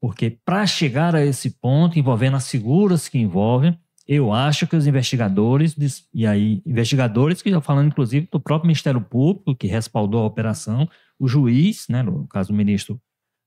[0.00, 3.78] porque para chegar a esse ponto, envolvendo as figuras que envolvem,
[4.08, 5.76] eu acho que os investigadores,
[6.14, 10.88] e aí, investigadores que já falando inclusive do próprio Ministério Público, que respaldou a operação,
[11.18, 12.98] o juiz, né, no caso o ministro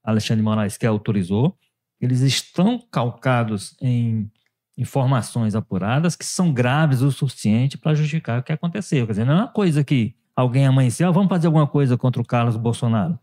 [0.03, 1.57] Alexandre Moraes, que autorizou,
[1.99, 4.29] eles estão calcados em
[4.77, 9.07] informações apuradas que são graves o suficiente para justificar o que aconteceu.
[9.07, 12.21] Quer dizer, não é uma coisa que alguém amanheceu, ah, vamos fazer alguma coisa contra
[12.21, 13.17] o Carlos Bolsonaro.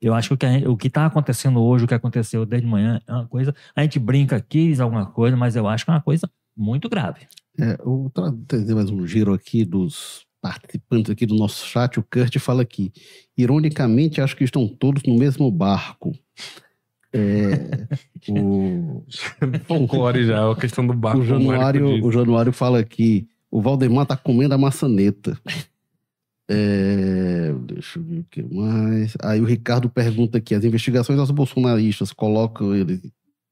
[0.00, 3.26] Eu acho que o que está acontecendo hoje, o que aconteceu desde manhã, é uma
[3.26, 3.54] coisa.
[3.74, 6.88] A gente brinca aqui, diz alguma coisa, mas eu acho que é uma coisa muito
[6.88, 7.26] grave.
[7.58, 8.10] É, vou
[8.46, 11.98] trazer mais um giro aqui dos participantes aqui do nosso chat.
[11.98, 12.92] O Kurt fala aqui.
[13.36, 16.12] Ironicamente, acho que estão todos no mesmo barco.
[17.12, 17.86] É,
[18.28, 19.04] o...
[19.64, 21.20] Folclore já, a questão do barco.
[21.20, 23.26] O Januário, o Januário fala aqui.
[23.50, 25.38] O Valdemar tá comendo a maçaneta.
[26.46, 29.16] É, deixa eu ver o que mais.
[29.22, 33.00] Aí o Ricardo pergunta aqui: as investigações aos bolsonaristas colocam eles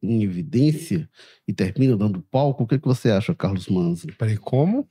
[0.03, 1.09] em evidência
[1.53, 2.65] e termina dando palco.
[2.65, 4.07] O que, é que você acha, Carlos Manzo?
[4.19, 4.87] Peraí, como?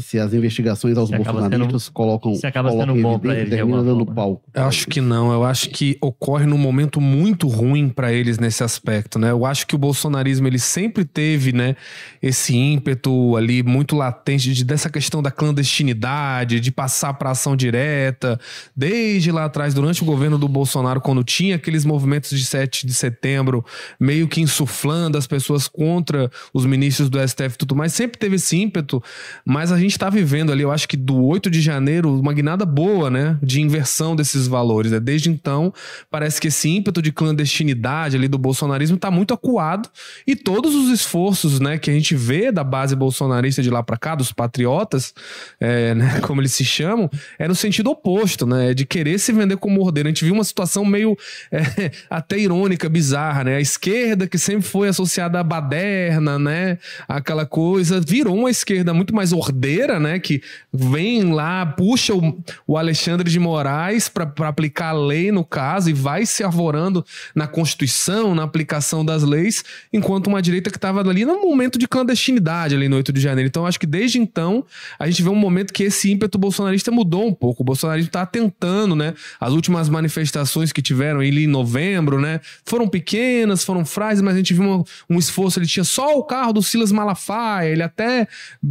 [0.00, 4.14] Se as investigações aos bolsonaristas colocam, se acaba colocam bom para ele, termina dando forma.
[4.14, 4.42] palco.
[4.54, 5.30] Eu acho que não.
[5.30, 9.30] Eu acho que ocorre num momento muito ruim para eles nesse aspecto, né?
[9.30, 11.76] Eu acho que o bolsonarismo ele sempre teve, né,
[12.22, 18.40] esse ímpeto ali muito latente de, dessa questão da clandestinidade, de passar para ação direta,
[18.74, 22.94] desde lá atrás durante o governo do Bolsonaro quando tinha aqueles movimentos de 7 de
[22.94, 23.62] setembro,
[24.00, 26.03] meio que insuflando as pessoas contra
[26.52, 29.02] os ministros do STF e tudo mais, sempre teve esse ímpeto,
[29.44, 32.64] mas a gente está vivendo ali, eu acho que do 8 de janeiro, uma guinada
[32.64, 34.92] boa, né, de inversão desses valores.
[34.92, 35.00] Né?
[35.00, 35.72] Desde então,
[36.10, 39.88] parece que esse ímpeto de clandestinidade ali do bolsonarismo está muito acuado
[40.26, 43.96] e todos os esforços, né, que a gente vê da base bolsonarista de lá para
[43.96, 45.14] cá, dos patriotas,
[45.60, 49.32] é, né, como eles se chamam, é no sentido oposto, né, é de querer se
[49.32, 50.08] vender como mordeiro.
[50.08, 51.16] A gente viu uma situação meio
[51.50, 55.44] é, até irônica, bizarra, né, a esquerda que sempre foi associada à
[55.84, 60.18] baderna, né, aquela coisa, virou uma esquerda muito mais ordeira né?
[60.18, 65.90] Que vem lá, puxa o, o Alexandre de Moraes para aplicar a lei no caso
[65.90, 67.04] e vai se arvorando
[67.34, 71.86] na Constituição, na aplicação das leis, enquanto uma direita que estava ali num momento de
[71.86, 73.48] clandestinidade ali no 8 de janeiro.
[73.48, 74.64] Então, acho que desde então
[74.98, 77.62] a gente vê um momento que esse ímpeto bolsonarista mudou um pouco.
[77.62, 79.14] O bolsonarismo está tentando, né?
[79.40, 82.40] As últimas manifestações que tiveram ali em novembro, né?
[82.64, 85.58] Foram pequenas, foram frágeis, mas a gente viu um, um esforço.
[85.58, 88.28] Ele tinha só o carro do Silas Malafaia, ele até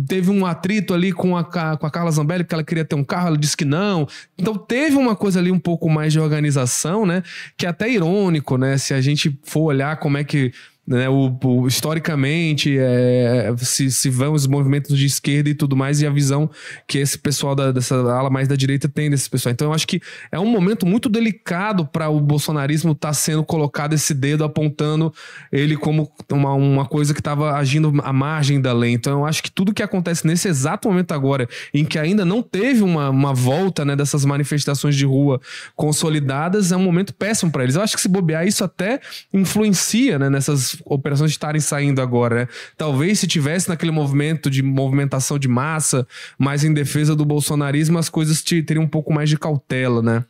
[0.07, 3.03] teve um atrito ali com a, com a Carla Zambelli, porque ela queria ter um
[3.03, 4.07] carro, ela disse que não.
[4.37, 7.21] Então teve uma coisa ali um pouco mais de organização, né?
[7.57, 8.77] Que é até irônico, né?
[8.77, 10.53] Se a gente for olhar como é que
[10.85, 16.01] né, o, o, historicamente é, se, se vão os movimentos de esquerda e tudo mais
[16.01, 16.49] e a visão
[16.85, 19.53] que esse pessoal da, dessa ala mais da direita tem desse pessoal.
[19.53, 23.45] Então eu acho que é um momento muito delicado para o bolsonarismo estar tá sendo
[23.45, 25.13] colocado esse dedo apontando
[25.51, 28.91] ele como uma, uma coisa que estava agindo à margem da lei.
[28.91, 32.41] Então eu acho que tudo que acontece nesse exato momento agora, em que ainda não
[32.41, 35.39] teve uma, uma volta né, dessas manifestações de rua
[35.77, 37.75] consolidadas, é um momento péssimo para eles.
[37.75, 38.99] Eu acho que se bobear isso até
[39.33, 42.47] influencia né, nessas operações estarem saindo agora, né?
[42.77, 46.07] Talvez se tivesse naquele movimento de movimentação de massa,
[46.37, 50.25] mais em defesa do bolsonarismo, as coisas teriam um pouco mais de cautela, né?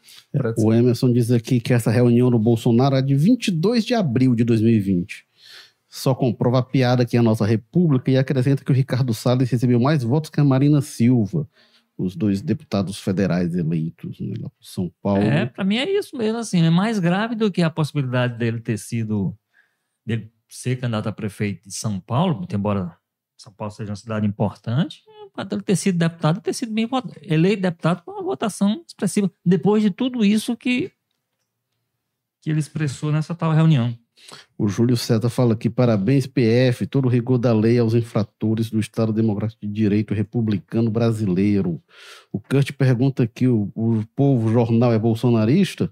[0.57, 4.43] O Emerson diz aqui que essa reunião do Bolsonaro é de 22 de abril de
[4.43, 5.25] 2020.
[5.89, 9.49] Só comprova a piada que é a nossa república e acrescenta que o Ricardo Salles
[9.49, 11.47] recebeu mais votos que a Marina Silva
[11.97, 15.23] os dois deputados federais eleitos né, lá por São Paulo.
[15.23, 18.59] É, para mim é isso mesmo, assim, é mais grave do que a possibilidade dele
[18.59, 19.37] ter sido,
[20.05, 22.95] dele ser candidato a prefeito de São Paulo, embora
[23.35, 27.63] São Paulo seja uma cidade importante, para ter sido deputado, ter sido bem votado, eleito
[27.63, 30.91] deputado com uma votação expressiva, depois de tudo isso que,
[32.39, 33.97] que ele expressou nessa tal reunião.
[34.55, 38.79] O Júlio Seta fala aqui: parabéns, PF, todo o rigor da lei aos infratores do
[38.79, 41.81] Estado Democrático de Direito Republicano Brasileiro.
[42.31, 45.91] O Kurt pergunta aqui: o, o povo jornal é bolsonarista?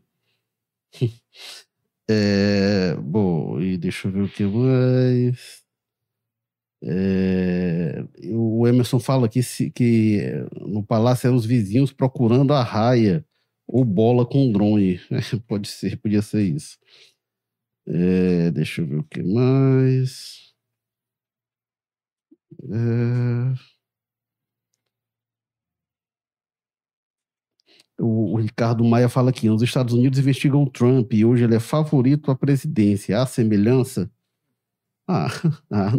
[2.11, 5.61] é, bom, e deixa eu ver o que mais.
[6.83, 8.03] É,
[8.33, 9.41] o Emerson fala aqui
[9.73, 10.21] que
[10.59, 13.23] no palácio eram os vizinhos procurando a raia
[13.67, 14.99] ou bola com drone.
[15.47, 16.77] Pode ser, podia ser isso.
[17.87, 20.53] É, deixa eu ver o que mais.
[22.69, 23.70] É...
[28.01, 31.59] O, o, Ricardo Maia fala aqui: os Estados Unidos investigam Trump e hoje ele é
[31.59, 33.21] favorito à presidência.
[33.21, 34.09] Há semelhança?
[35.07, 35.27] Ah,
[35.71, 35.91] ah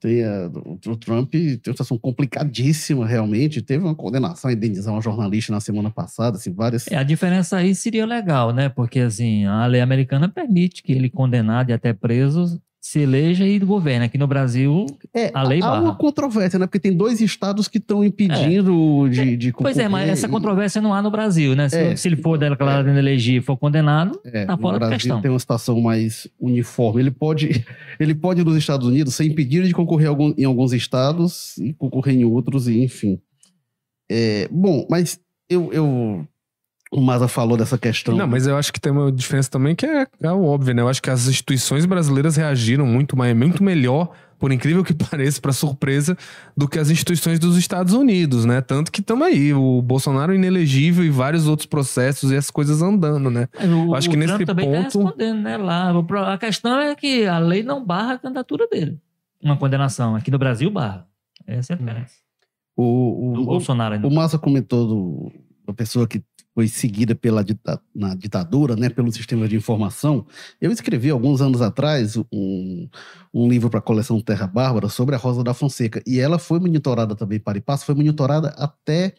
[0.00, 3.62] tem, uh, o Trump tem uma situação complicadíssima, realmente.
[3.62, 6.86] Teve uma condenação a indenizar uma jornalista na semana passada, assim, várias.
[6.88, 8.68] É, a diferença aí seria legal, né?
[8.68, 13.58] Porque assim, a lei americana permite que ele condenado e até preso se eleja e
[13.58, 14.06] governa.
[14.06, 15.82] Aqui no Brasil, é, a lei há barra.
[15.82, 16.66] uma controvérsia, né?
[16.66, 19.10] Porque tem dois estados que estão impedindo é.
[19.10, 21.68] de, de Pois é, mas essa controvérsia não há no Brasil, né?
[21.68, 24.78] Se, é, se ele for declarado é, inelegível e for condenado, é, tá fora no
[24.78, 25.20] Brasil questão.
[25.20, 27.02] tem uma situação mais uniforme.
[27.02, 27.64] Ele pode,
[28.00, 30.08] ele pode nos Estados Unidos ser impedido de concorrer
[30.38, 33.20] em alguns estados e concorrer em outros, e enfim.
[34.10, 36.26] É, bom, mas eu, eu
[36.90, 38.16] o Maza falou dessa questão.
[38.16, 40.82] Não, mas eu acho que tem uma diferença também que é, é óbvio, né?
[40.82, 44.10] Eu acho que as instituições brasileiras reagiram muito, mais, muito melhor,
[44.40, 46.16] por incrível que pareça, para surpresa,
[46.56, 48.60] do que as instituições dos Estados Unidos, né?
[48.60, 53.30] Tanto que estamos aí, o Bolsonaro inelegível e vários outros processos e as coisas andando,
[53.30, 53.48] né?
[53.86, 54.76] O, acho que nesse Trump também ponto.
[54.76, 55.56] Tá respondendo, né?
[55.56, 55.92] Lá,
[56.32, 58.98] a questão é que a lei não barra a candidatura dele.
[59.40, 60.16] Uma condenação.
[60.16, 61.06] Aqui no Brasil, barra.
[61.46, 62.14] Essa é a diferença.
[62.76, 64.08] O, o, do Bolsonaro ainda.
[64.08, 65.32] O Massa comentou do,
[65.70, 66.22] da pessoa que
[66.54, 70.26] foi seguida pela dita, na ditadura, né, pelo sistema de informação.
[70.60, 72.88] Eu escrevi alguns anos atrás um,
[73.32, 76.58] um livro para a coleção Terra Bárbara sobre a Rosa da Fonseca e ela foi
[76.58, 79.14] monitorada também para e passo, foi monitorada até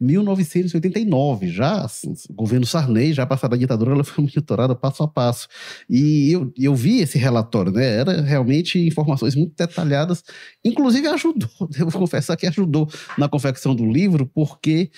[0.00, 5.48] 1989, já, assim, governo Sarney, já passada a ditadura, ela foi monitorada passo a passo.
[5.90, 7.84] E eu, eu vi esse relatório, né?
[7.84, 10.22] Era realmente informações muito detalhadas,
[10.64, 14.90] inclusive ajudou, devo confessar que ajudou na confecção do livro, porque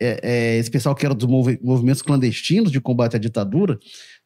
[0.00, 3.78] é, é, esse pessoal que era dos movimentos clandestinos de combate à ditadura,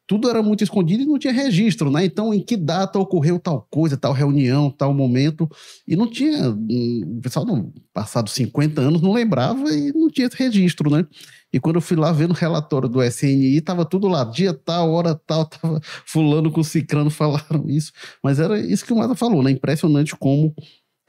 [0.06, 2.04] tudo era muito escondido e não tinha registro, né?
[2.04, 5.48] Então, em que data ocorreu tal coisa, tal reunião, tal momento,
[5.88, 10.28] e não tinha, hum, o pessoal no passado 50 anos não lembrava e não tinha
[10.32, 11.06] registro, né?
[11.52, 14.90] E quando eu fui lá ver no relatório do SNI, tava tudo lá, dia tal,
[14.92, 19.42] hora tal, tava fulano com cicrano falaram isso, mas era isso que o Mata falou,
[19.42, 19.50] né?
[19.50, 20.54] Impressionante como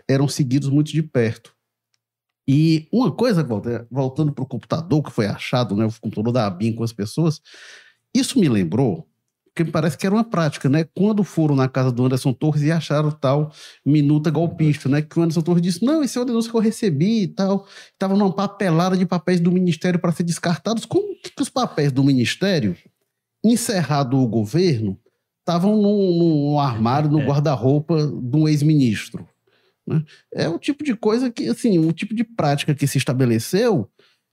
[0.07, 1.54] eram seguidos muito de perto.
[2.47, 3.45] E uma coisa,
[3.89, 7.41] voltando para o computador que foi achado, né, o computador da ABIN com as pessoas,
[8.13, 9.07] isso me lembrou,
[9.55, 10.83] porque me parece que era uma prática, né?
[10.83, 13.53] Quando foram na casa do Anderson Torres e acharam tal
[13.85, 15.01] minuta golpista, né?
[15.01, 17.65] Que o Anderson Torres disse: não, esse é o denúncio que eu recebi e tal.
[17.93, 20.85] Estava numa papelada de papéis do Ministério para ser descartados.
[20.85, 22.75] Como que os papéis do Ministério,
[23.41, 24.99] encerrado o governo,
[25.39, 27.25] estavam num, num armário, no é.
[27.25, 29.25] guarda-roupa de um ex-ministro?
[29.87, 30.03] Né?
[30.33, 33.89] É o tipo de coisa que, assim, o tipo de prática que se estabeleceu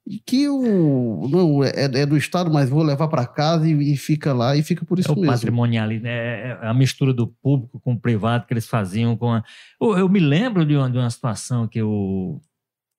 [0.07, 3.97] e que o não é, é do Estado, mas vou levar para casa e, e,
[3.97, 5.29] fica lá e fica por isso é mesmo.
[5.29, 5.91] O patrimonial?
[5.93, 9.45] É, é a mistura do público com o privado que eles faziam com a...
[9.81, 12.41] eu, eu, me lembro de uma, de uma situação que o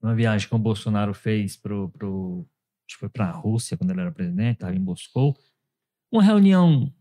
[0.02, 2.46] uma viagem que o Bolsonaro fez pro, pro
[2.86, 5.36] acho que foi para a Rússia quando ele era presidente, estava em Moscou,
[6.12, 6.94] uma reunião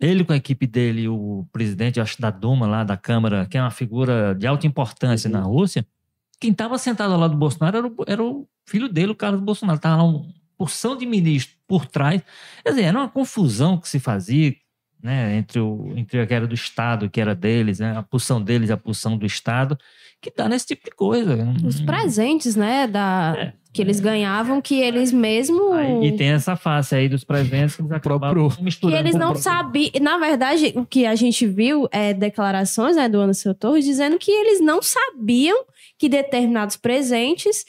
[0.00, 3.60] ele com a equipe dele, o presidente, acho, da Duma lá, da Câmara, que é
[3.60, 5.36] uma figura de alta importância uhum.
[5.36, 5.86] na Rússia,
[6.40, 9.42] quem estava sentado ao lado do Bolsonaro era o, era o filho dele, o Carlos
[9.42, 9.76] Bolsonaro.
[9.76, 10.26] Estava lá uma
[10.56, 12.22] porção de ministros por trás.
[12.62, 14.54] Quer dizer, era uma confusão que se fazia
[15.02, 18.40] né, entre, o, entre a que era do Estado, que era deles, né, a pulsão
[18.40, 19.78] deles, a pulsão do Estado,
[20.20, 21.36] que dá nesse tipo de coisa.
[21.64, 25.72] Os presentes, né, da, é, que eles ganhavam, que eles mesmo...
[25.72, 29.02] Aí, e tem essa face aí dos presentes que eles acabavam misturando.
[29.02, 29.90] Que eles não sabiam...
[30.00, 34.30] Na verdade, o que a gente viu é declarações né, do Anderson Torres dizendo que
[34.30, 35.64] eles não sabiam
[35.96, 37.64] que determinados presentes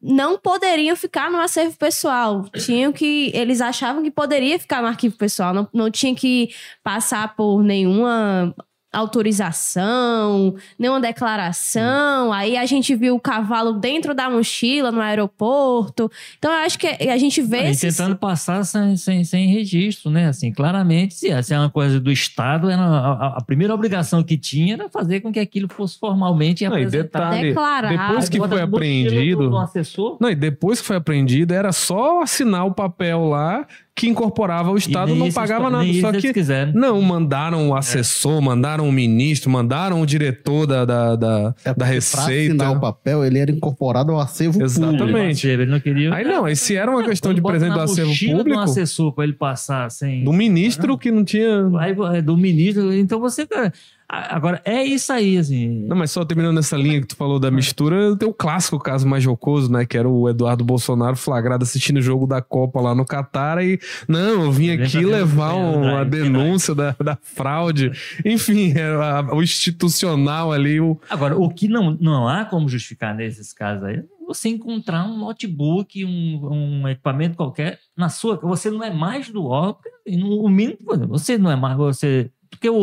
[0.00, 2.48] não poderiam ficar no acervo pessoal.
[2.50, 3.30] Tinham que.
[3.34, 5.52] Eles achavam que poderia ficar no arquivo pessoal.
[5.52, 6.50] Não, não tinha que
[6.82, 8.54] passar por nenhuma
[8.92, 12.32] autorização, nenhuma declaração.
[12.32, 16.10] Aí a gente viu o cavalo dentro da mochila no aeroporto.
[16.38, 17.58] Então eu acho que a gente vê.
[17.60, 17.96] Aí, esses...
[17.96, 20.28] tentando passar sem, sem, sem, registro, né?
[20.28, 24.38] Assim, claramente, se essa é uma coisa do Estado, era a, a, primeira obrigação que
[24.38, 27.40] tinha era fazer com que aquilo fosse formalmente não, apresentado.
[27.40, 27.96] Declarado.
[27.96, 29.42] Depois que foi apreendido.
[29.44, 30.16] Do, do assessor.
[30.20, 33.66] Não, e depois que foi apreendido, era só assinar o papel lá
[33.98, 35.84] que incorporava o Estado, não pagava eles- nada.
[35.84, 36.72] nem Só que quiseram.
[36.72, 37.78] não, mandaram o É.
[37.80, 42.52] assessor, mandaram o ministro, mandaram o diretor da, da, da, É da Pra Receita.
[42.54, 44.98] assinar o papel, ele era incorporado ao acervo Exatamente.
[44.98, 45.46] público.
[45.48, 46.14] Ele não queria.
[46.14, 49.24] Aí não, aí se era uma questão de presente do acervo público, Do assessor pra
[49.24, 50.22] ele passar sem.
[50.22, 51.68] do ministro que não tinha.
[51.80, 52.94] Aí, é, do ministro.
[52.94, 53.46] Então você.
[53.46, 53.72] cara, a-
[54.10, 55.84] Agora, é isso aí, assim.
[55.86, 59.06] Não, mas só terminando nessa linha que tu falou da mistura, tem o clássico caso
[59.06, 59.84] mais jocoso, né?
[59.84, 63.78] Que era o Eduardo Bolsonaro flagrado assistindo o jogo da Copa lá no Catar e.
[64.08, 67.92] Não, eu vim aqui levar um- uma drive, denúncia da, da fraude.
[68.24, 70.98] Enfim, era o institucional ali, o.
[71.10, 76.04] Agora, o que não, não há como justificar nesses casos aí, você encontrar um notebook,
[76.04, 78.36] um, um equipamento qualquer na sua.
[78.42, 80.78] Você não é mais do órgão, no- o mínimo.
[81.08, 81.76] Você não é mais.
[81.76, 82.30] Você.
[82.50, 82.76] Porque o,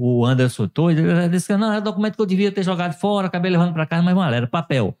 [0.00, 3.26] o Anderson Torres ele disse que não, era documento que eu devia ter jogado fora,
[3.26, 4.96] acabei levando para casa, mas não era, era papel.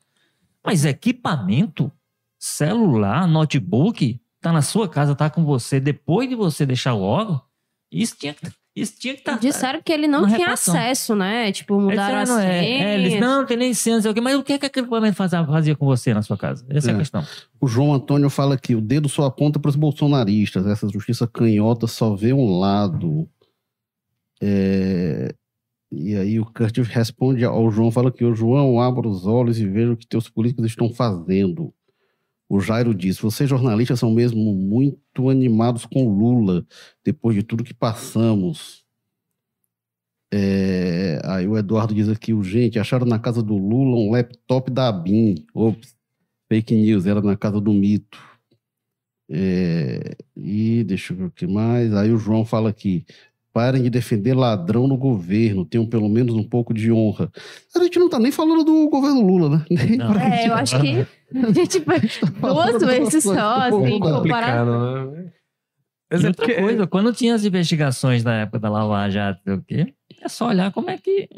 [0.64, 1.90] Mas equipamento,
[2.38, 7.40] celular, notebook, tá na sua casa, tá com você, depois de você deixar o órgão,
[7.90, 8.46] isso tinha que
[8.76, 9.38] isso tinha que estar.
[9.40, 11.50] Disseram que ele não tinha acesso, né?
[11.50, 12.42] Tipo, mudaram a ano senha.
[12.42, 14.20] é, é, eles, não, não tem nem senha, não sei o quê.
[14.20, 16.64] Mas o que, é que aquele equipamento fazia, fazia com você na sua casa?
[16.68, 16.98] Essa é, a É.
[16.98, 17.26] questão.
[17.60, 20.64] O João Antônio fala aqui: o dedo só aponta para os bolsonaristas.
[20.64, 23.28] Essa justiça canhota só vê um lado.
[24.42, 25.34] É,
[25.92, 29.66] E aí o Curtis responde ao João, fala que o João abra os olhos e
[29.68, 31.74] veja o que teus políticos estão fazendo.
[32.48, 36.66] O Jairo diz: vocês jornalistas são mesmo muito animados com Lula,
[37.04, 38.84] depois de tudo que passamos.
[40.32, 44.70] É, Aí o Eduardo diz aqui: o gente, acharam na casa do Lula um laptop
[44.70, 45.46] da ABIN.
[45.54, 45.96] Ops,
[46.48, 48.18] fake news, era na casa do mito.
[49.30, 51.92] É, E deixa eu ver o que mais.
[51.94, 53.04] Aí o João fala aqui:
[53.58, 57.28] parem de defender ladrão no governo, tenham pelo menos um pouco de honra.
[57.74, 59.64] A gente não tá nem falando do governo Lula, né?
[59.68, 60.12] Nem Não.
[60.12, 61.06] pra É, gente- eu acho que
[61.36, 61.96] a gente foi
[62.40, 63.32] duas vezes só,
[63.62, 64.14] assim, comparar.
[64.16, 65.32] complicado, né?
[66.12, 69.62] E é outra coisa, quando tinha as investigações na época da Lava Jato, sei o
[69.62, 71.28] quê, é só olhar como é que.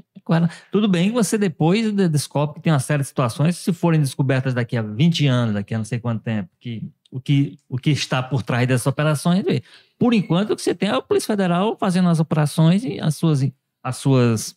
[0.71, 4.01] Tudo bem que você depois de- descobre que tem uma série de situações, se forem
[4.01, 7.77] descobertas daqui a 20 anos, daqui a não sei quanto tempo, que o que, o
[7.77, 9.45] que está por trás dessas operações.
[9.99, 13.17] Por enquanto, o que você tem é a Polícia Federal fazendo as operações e as
[13.17, 13.41] suas,
[13.83, 14.57] as suas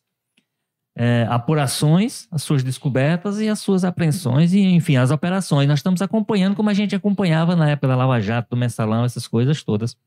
[0.95, 5.67] é, apurações, as suas descobertas e as suas apreensões, e enfim, as operações.
[5.67, 9.27] Nós estamos acompanhando como a gente acompanhava na época da Lava Jato, do Mensalão, essas
[9.27, 9.97] coisas todas.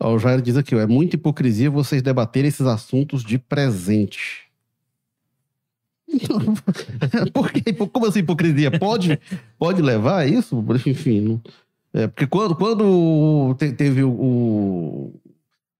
[0.00, 4.46] Ó, o Jair diz aqui: ó, é muita hipocrisia vocês debaterem esses assuntos de presente.
[7.32, 7.72] Por quê?
[7.72, 8.70] Como assim hipocrisia?
[8.78, 9.18] Pode,
[9.58, 10.64] pode levar a isso?
[10.86, 11.40] Enfim, não-
[11.92, 15.20] é, porque quando, quando te- teve o, o-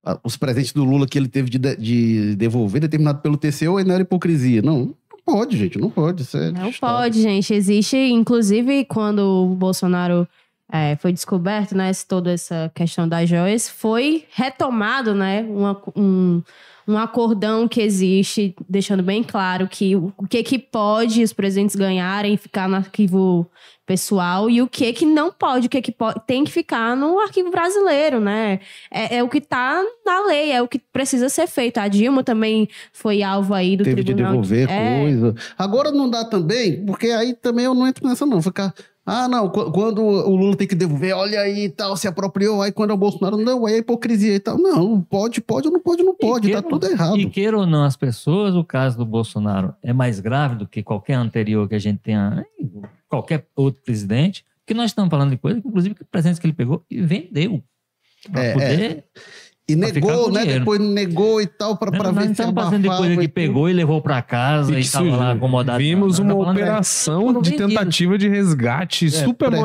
[0.03, 3.77] a- os presentes do Lula que ele teve de, de- de devolver, determinado pelo TCU,
[3.77, 4.61] aí não era hipocrisia.
[4.61, 4.79] Não,
[5.11, 6.23] não pode, gente, não pode.
[6.35, 7.53] É Não pode, gente.
[7.53, 10.27] Existe, inclusive, quando o Bolsonaro
[10.71, 16.41] é, foi descoberto, né, toda essa questão das joias, foi retomado, né, uma- um,
[16.87, 22.33] um acordão que existe, deixando bem claro que o, que que pode os presidentes ganharem
[22.33, 23.49] e ficar no arquivo
[23.85, 27.19] pessoal e o que que não pode, o que que pode, tem que ficar no
[27.19, 28.59] arquivo brasileiro, né?
[28.91, 31.77] É, é o que tá na lei, é o que precisa ser feito.
[31.77, 34.31] A Dilma também foi alvo aí do teve de tribunal.
[34.33, 35.35] devolver É, coisa.
[35.57, 38.41] Agora não dá também, porque aí também eu não entro nessa não.
[38.41, 38.73] Ficar,
[39.07, 42.61] ah, não, qu- quando o Lula tem que devolver, olha aí e tal, se apropriou,
[42.61, 44.57] aí quando é o Bolsonaro, não, aí é hipocrisia e tal.
[44.57, 47.17] Não, pode, pode, ou não pode, não pode, tá queira- tudo errado.
[47.17, 50.83] E queira ou não as pessoas, o caso do Bolsonaro é mais grave do que
[50.83, 52.45] qualquer anterior que a gente tenha,
[53.09, 56.53] qualquer outro presidente, porque nós estamos falando de coisa, que, inclusive, que presentes que ele
[56.53, 57.63] pegou e vendeu.
[58.31, 59.05] Pra É, poder.
[59.69, 60.41] E negou, né?
[60.41, 60.59] dinheiro.
[60.61, 63.25] Depois negou e tal, pra, pra nós ver se estamos passando de abafava coisa que
[63.25, 65.77] e pegou e levou para casa e estava lá acomodado.
[65.79, 69.63] Vimos uma operação de tentativa de resgate super mal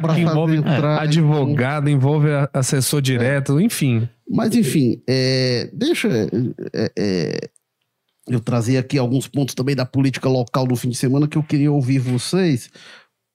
[0.00, 4.08] pra que envolve entrar, advogado, envolve a- assessor direto, enfim.
[4.28, 6.08] Mas, enfim, é, deixa.
[6.74, 7.50] é, é,
[8.28, 11.42] eu trazer aqui alguns pontos também da política local do fim de semana que eu
[11.44, 12.68] queria ouvir vocês.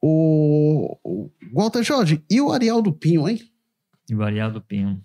[0.01, 3.39] O, o Walter Jorge, e o Ariel do Pinho, hein?
[4.07, 5.01] De variado Pinho.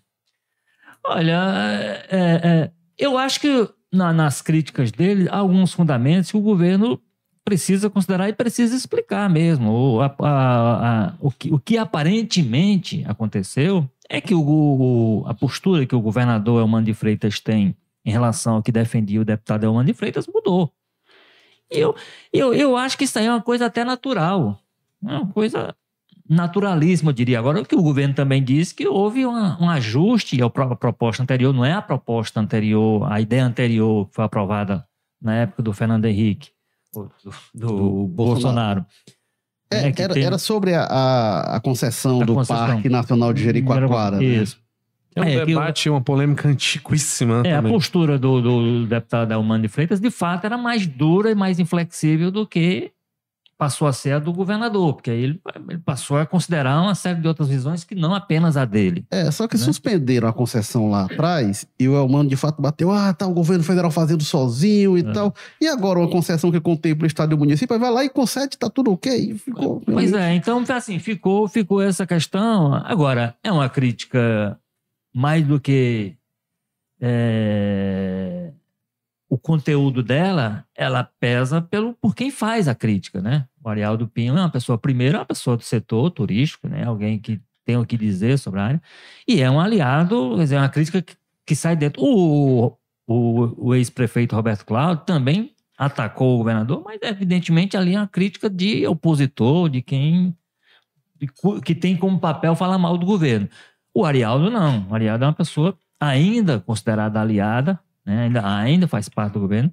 [1.04, 6.40] Olha, é, é, eu acho que na- nas críticas dele há alguns fundamentos que o
[6.40, 7.00] governo
[7.44, 9.70] precisa considerar e precisa explicar mesmo.
[9.70, 15.32] O, a- a- a- o, que, o que aparentemente aconteceu é que o, o- a
[15.34, 17.74] postura que o governador Elmano de Freitas tem
[18.04, 20.70] em relação ao que defendia o deputado Elmano de Freitas mudou.
[21.70, 21.94] Eu,
[22.32, 24.58] eu, eu acho que isso aí é uma coisa até natural.
[25.06, 25.74] É uma coisa
[26.28, 27.38] naturalismo, eu diria.
[27.38, 31.22] Agora, o que o governo também disse que houve uma- um ajuste à pro- proposta
[31.22, 34.84] anterior, não é a proposta anterior, a ideia anterior que foi aprovada
[35.20, 36.50] na época do Fernando Henrique,
[36.94, 38.84] ou do, do Do Bolsonaro.
[39.70, 42.66] É, né, que era, tem- era sobre a, a, a concessão A do concessão.
[42.66, 44.16] Parque Nacional de Jericoacoara.
[44.18, 44.24] né?
[44.24, 44.58] Isso.
[45.14, 47.72] É um É, debate, uma polêmica antiquíssima É, a também.
[47.72, 52.30] postura do, do deputado Elmano de Freitas, de fato, era mais dura e mais inflexível
[52.30, 52.92] do que
[53.58, 57.20] passou a ser a do governador, porque aí ele, ele passou a considerar uma série
[57.20, 59.04] de outras visões que não apenas a dele.
[59.10, 59.64] É, só que Né?
[59.64, 63.64] suspenderam a concessão lá atrás e o Elmano de fato bateu, ah, tá o governo
[63.64, 65.12] federal fazendo sozinho e É.
[65.12, 65.34] tal.
[65.60, 68.56] E agora uma concessão que contempla o estado e o município, vai lá e concede,
[68.56, 69.34] tá tudo ok.
[69.34, 72.72] Ficou, Pois é, então assim, ficou, ficou essa questão.
[72.74, 74.56] Agora, é uma crítica
[75.12, 76.14] mais do que
[77.00, 78.52] é,
[79.28, 83.46] o conteúdo dela, ela pesa pelo por quem faz a crítica, né?
[83.62, 86.84] O Arialdo Pinho é uma pessoa, primeiro, é uma pessoa do setor turístico, né?
[86.84, 88.82] Alguém que tem o que dizer sobre a área,
[89.26, 91.14] e é um aliado, quer dizer, é uma crítica que,
[91.44, 92.02] que sai dentro.
[92.02, 92.72] O,
[93.06, 98.48] o, o ex-prefeito Roberto Cláudio também atacou o governador, mas evidentemente ali é uma crítica
[98.48, 100.34] de opositor, de quem
[101.64, 103.48] que tem como papel falar mal do governo.
[103.92, 104.86] O Arialdo não.
[104.88, 107.78] O Arialdo é uma pessoa ainda considerada aliada,
[108.08, 108.24] né?
[108.24, 109.72] ainda, ainda faz parte do governo,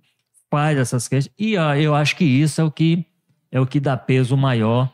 [0.51, 3.05] faz essas questões, e ah, eu acho que isso é o que
[3.51, 4.91] é o que dá peso maior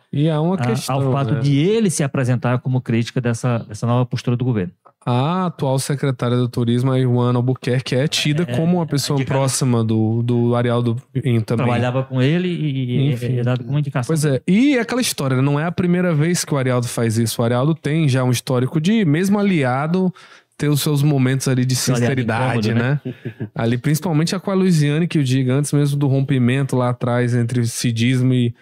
[0.54, 0.96] a- questão.
[1.02, 1.40] ao fato né?
[1.40, 4.72] de ele se apresentar como crítica dessa, dessa nova postura do governo.
[5.04, 9.40] A atual secretária do turismo, a Ioana Albuquerque, é tida É, como uma pessoa indicada.
[9.40, 11.42] próxima do, do Arialdo também.
[11.42, 13.40] Trabalhava com ele e, e Enfim.
[13.40, 14.14] é dado como indicação.
[14.14, 15.42] Pois é, e é aquela história, né?
[15.42, 17.42] não é a primeira vez que o Arialdo faz isso.
[17.42, 20.14] O Arialdo tem já um histórico de, mesmo aliado,
[20.62, 23.02] ter os seus momentos ali de sinceridade, incômodo, né?
[23.56, 27.66] ali, principalmente com a Luiziane, que eu digo, antes mesmo do rompimento lá atrás entre
[27.66, 28.54] Cidismo e,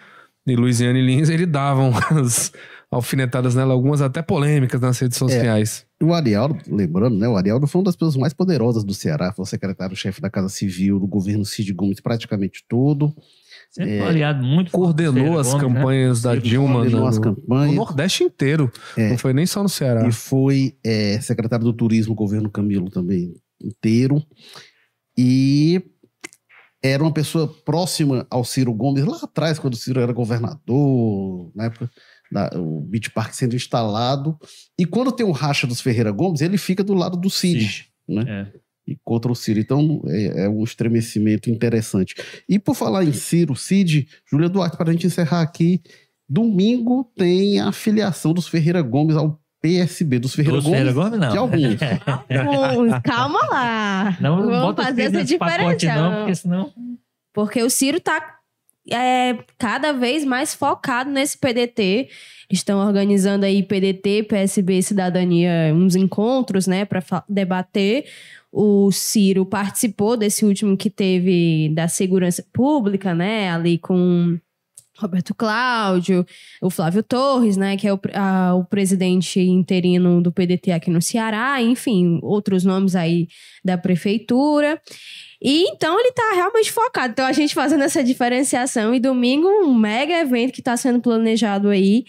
[0.46, 2.52] e Luiziane Lins, ele dava umas
[2.90, 5.84] alfinetadas nela, algumas até polêmicas nas redes sociais.
[6.02, 7.28] O Arialdo, lembrando, né?
[7.28, 10.48] O Arialdo foi uma das pessoas mais poderosas do Ceará, foi o secretário-chefe da Casa
[10.48, 13.14] Civil do governo Cid Gomes praticamente todo.
[13.70, 15.74] Sempre é, um aliado muito Coordenou as Gomes, né?
[15.74, 18.72] campanhas da Ciro Dilma Coordenou no, as no campanhas Nordeste inteiro.
[18.96, 19.10] É.
[19.10, 20.08] Não foi nem só no Ceará.
[20.08, 24.20] e foi é, secretário do Turismo, governo Camilo também inteiro.
[25.16, 25.82] E
[26.82, 31.66] era uma pessoa próxima ao Ciro Gomes lá atrás, quando o Ciro era governador, na
[31.66, 31.88] época
[32.32, 34.36] da, o Beach Park sendo instalado.
[34.76, 38.24] E quando tem o racha dos Ferreira Gomes, ele fica do lado do Cid, né?
[38.26, 38.60] É.
[38.90, 39.60] E contra o Ciro.
[39.60, 42.14] Então é, é um estremecimento interessante.
[42.48, 45.80] E por falar em Ciro, Cid, Júlia Duarte, para a gente encerrar aqui,
[46.28, 50.78] domingo tem a filiação dos Ferreira Gomes ao PSB, dos Ferreira Dos Gomes.
[50.78, 51.30] Ferreira Gomes, não.
[51.30, 51.76] de alguns.
[52.46, 54.16] Bom, calma lá.
[54.20, 55.94] Não, Vamos bota fazer essa diferença.
[55.94, 56.72] não, porque senão...
[57.32, 58.40] Porque o Ciro tá
[58.90, 62.08] é, cada vez mais focado nesse PDT.
[62.50, 68.06] Estão organizando aí PDT, PSB Cidadania, uns encontros, né, para debater.
[68.52, 74.38] O Ciro participou desse último que teve da segurança pública, né, ali com
[74.98, 76.26] Roberto Cláudio,
[76.60, 81.00] o Flávio Torres, né, que é o, a- o presidente interino do PDT aqui no
[81.00, 83.26] Ceará, enfim, outros nomes aí
[83.64, 84.78] da prefeitura.
[85.42, 87.12] E então ele tá realmente focado.
[87.12, 91.68] Então a gente fazendo essa diferenciação e domingo um mega evento que tá sendo planejado
[91.70, 92.04] aí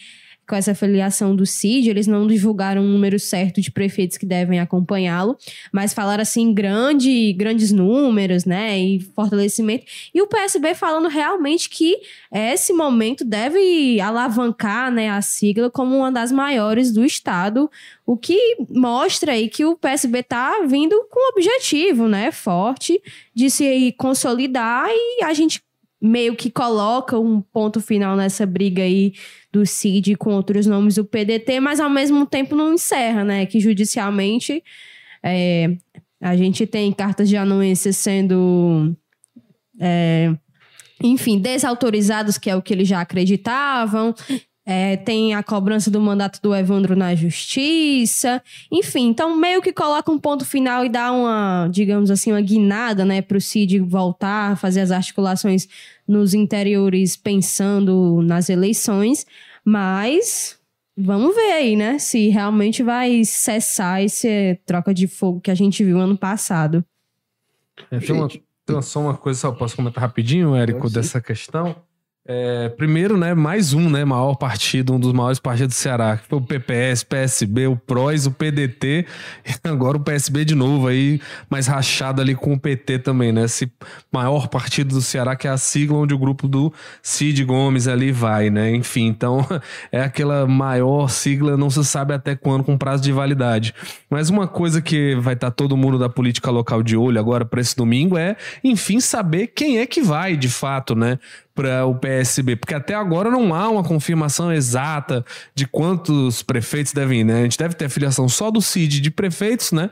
[0.52, 4.60] com essa filiação do CID, eles não divulgaram um número certo de prefeitos que devem
[4.60, 5.38] acompanhá-lo,
[5.72, 9.86] mas falaram assim grande, grandes números, né, e fortalecimento.
[10.14, 16.12] E o PSB falando realmente que esse momento deve alavancar, né, a sigla como uma
[16.12, 17.72] das maiores do estado,
[18.06, 23.02] o que mostra aí que o PSB tá vindo com um objetivo, né, forte
[23.34, 25.62] de se consolidar e a gente
[26.02, 29.14] meio que coloca um ponto final nessa briga aí
[29.52, 33.46] do CID com outros nomes do PDT, mas ao mesmo tempo não encerra, né?
[33.46, 34.64] Que judicialmente
[35.24, 35.76] é,
[36.22, 38.96] a gente tem cartas de anuência sendo,
[39.80, 40.34] é,
[41.04, 44.14] enfim, desautorizados, que é o que eles já acreditavam.
[44.74, 48.42] É, tem a cobrança do mandato do Evandro na justiça.
[48.72, 53.04] Enfim, então meio que coloca um ponto final e dá uma, digamos assim, uma guinada,
[53.04, 55.68] né, pro Cid voltar, fazer as articulações
[56.08, 59.26] nos interiores pensando nas eleições.
[59.66, 60.58] Mas
[60.98, 65.84] vamos ver aí, né, se realmente vai cessar esse troca de fogo que a gente
[65.84, 66.82] viu ano passado.
[67.92, 71.76] É, tem, uma, tem uma- só uma coisa, só posso comentar rapidinho, Érico, dessa questão.
[72.24, 76.28] É, primeiro, né, mais um, né, maior partido, um dos maiores partidos do Ceará, que
[76.28, 79.08] foi o PPS, PSB, o PROS, o PDT,
[79.44, 81.20] e agora o PSB de novo aí,
[81.50, 83.72] mais rachado ali com o PT também, né, esse
[84.14, 88.12] maior partido do Ceará, que é a sigla onde o grupo do Cid Gomes ali
[88.12, 89.44] vai, né, enfim, então
[89.92, 93.74] é aquela maior sigla, não se sabe até quando, com prazo de validade.
[94.08, 97.62] Mas uma coisa que vai estar todo mundo da política local de olho agora para
[97.62, 101.18] esse domingo é, enfim, saber quem é que vai de fato, né?
[101.62, 102.56] Para o PSB?
[102.56, 107.42] Porque até agora não há uma confirmação exata de quantos prefeitos devem ir, né?
[107.42, 109.92] A gente deve ter filiação só do CID de prefeitos, né?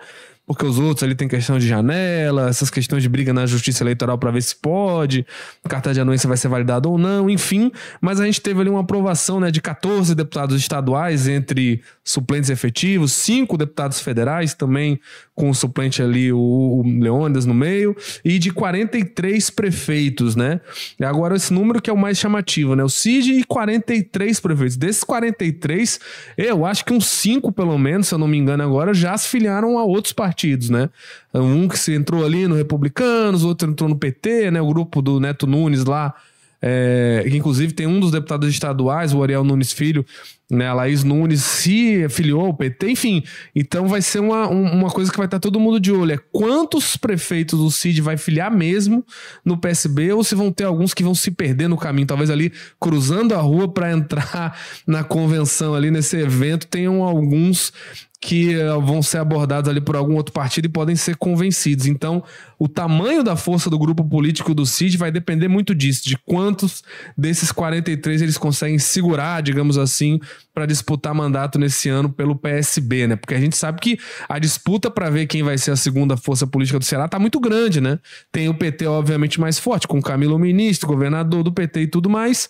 [0.50, 4.18] Porque os outros ali tem questão de janela, essas questões de briga na justiça eleitoral
[4.18, 5.24] para ver se pode,
[5.68, 7.72] carta de anuência vai ser validada ou não, enfim.
[8.02, 13.12] Mas a gente teve ali uma aprovação né, de 14 deputados estaduais entre suplentes efetivos,
[13.12, 15.00] cinco deputados federais também
[15.36, 17.95] com o suplente ali, o, o Leônidas no meio,
[18.26, 20.60] e de 43 prefeitos, né?
[21.00, 22.84] E agora esse número que é o mais chamativo, né?
[22.84, 24.76] O CID e 43 prefeitos.
[24.76, 26.00] Desses 43,
[26.36, 29.30] eu acho que uns cinco, pelo menos, se eu não me engano agora, já se
[29.30, 30.90] filiaram a outros partidos partidos, né?
[31.34, 34.62] Um que se entrou ali no Republicanos, outro entrou no PT, né?
[34.62, 36.14] O grupo do Neto Nunes lá,
[36.62, 40.06] é, que inclusive tem um dos deputados estaduais, o Ariel Nunes Filho,
[40.50, 40.68] né?
[40.68, 43.24] A Laís Nunes se filiou ao PT, enfim.
[43.54, 46.14] Então vai ser uma, uma coisa que vai estar todo mundo de olho.
[46.14, 49.06] É quantos prefeitos o CID vai filiar mesmo
[49.44, 52.52] no PSB ou se vão ter alguns que vão se perder no caminho, talvez ali
[52.80, 57.74] cruzando a rua para entrar na convenção ali nesse evento, tenham alguns
[58.22, 61.86] que eh, vão ser abordados ali por algum outro partido e podem ser convencidos.
[61.86, 62.24] Então,
[62.60, 66.84] o tamanho da força do grupo político do CID vai depender muito disso, de quantos
[67.18, 70.20] desses 43 eles conseguem segurar, digamos assim,
[70.53, 73.16] para disputar mandato nesse ano pelo PSB, né?
[73.16, 73.97] Porque a gente sabe que
[74.28, 77.39] a disputa para ver quem vai ser a segunda força política do Ceará tá muito
[77.39, 77.97] grande, né?
[78.30, 82.49] Tem o PT, obviamente, mais forte, com Camilo Ministro, governador do PT e tudo mais.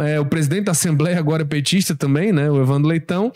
[0.00, 2.50] É, o presidente da Assembleia agora é petista também, né?
[2.50, 3.32] O Evandro Leitão.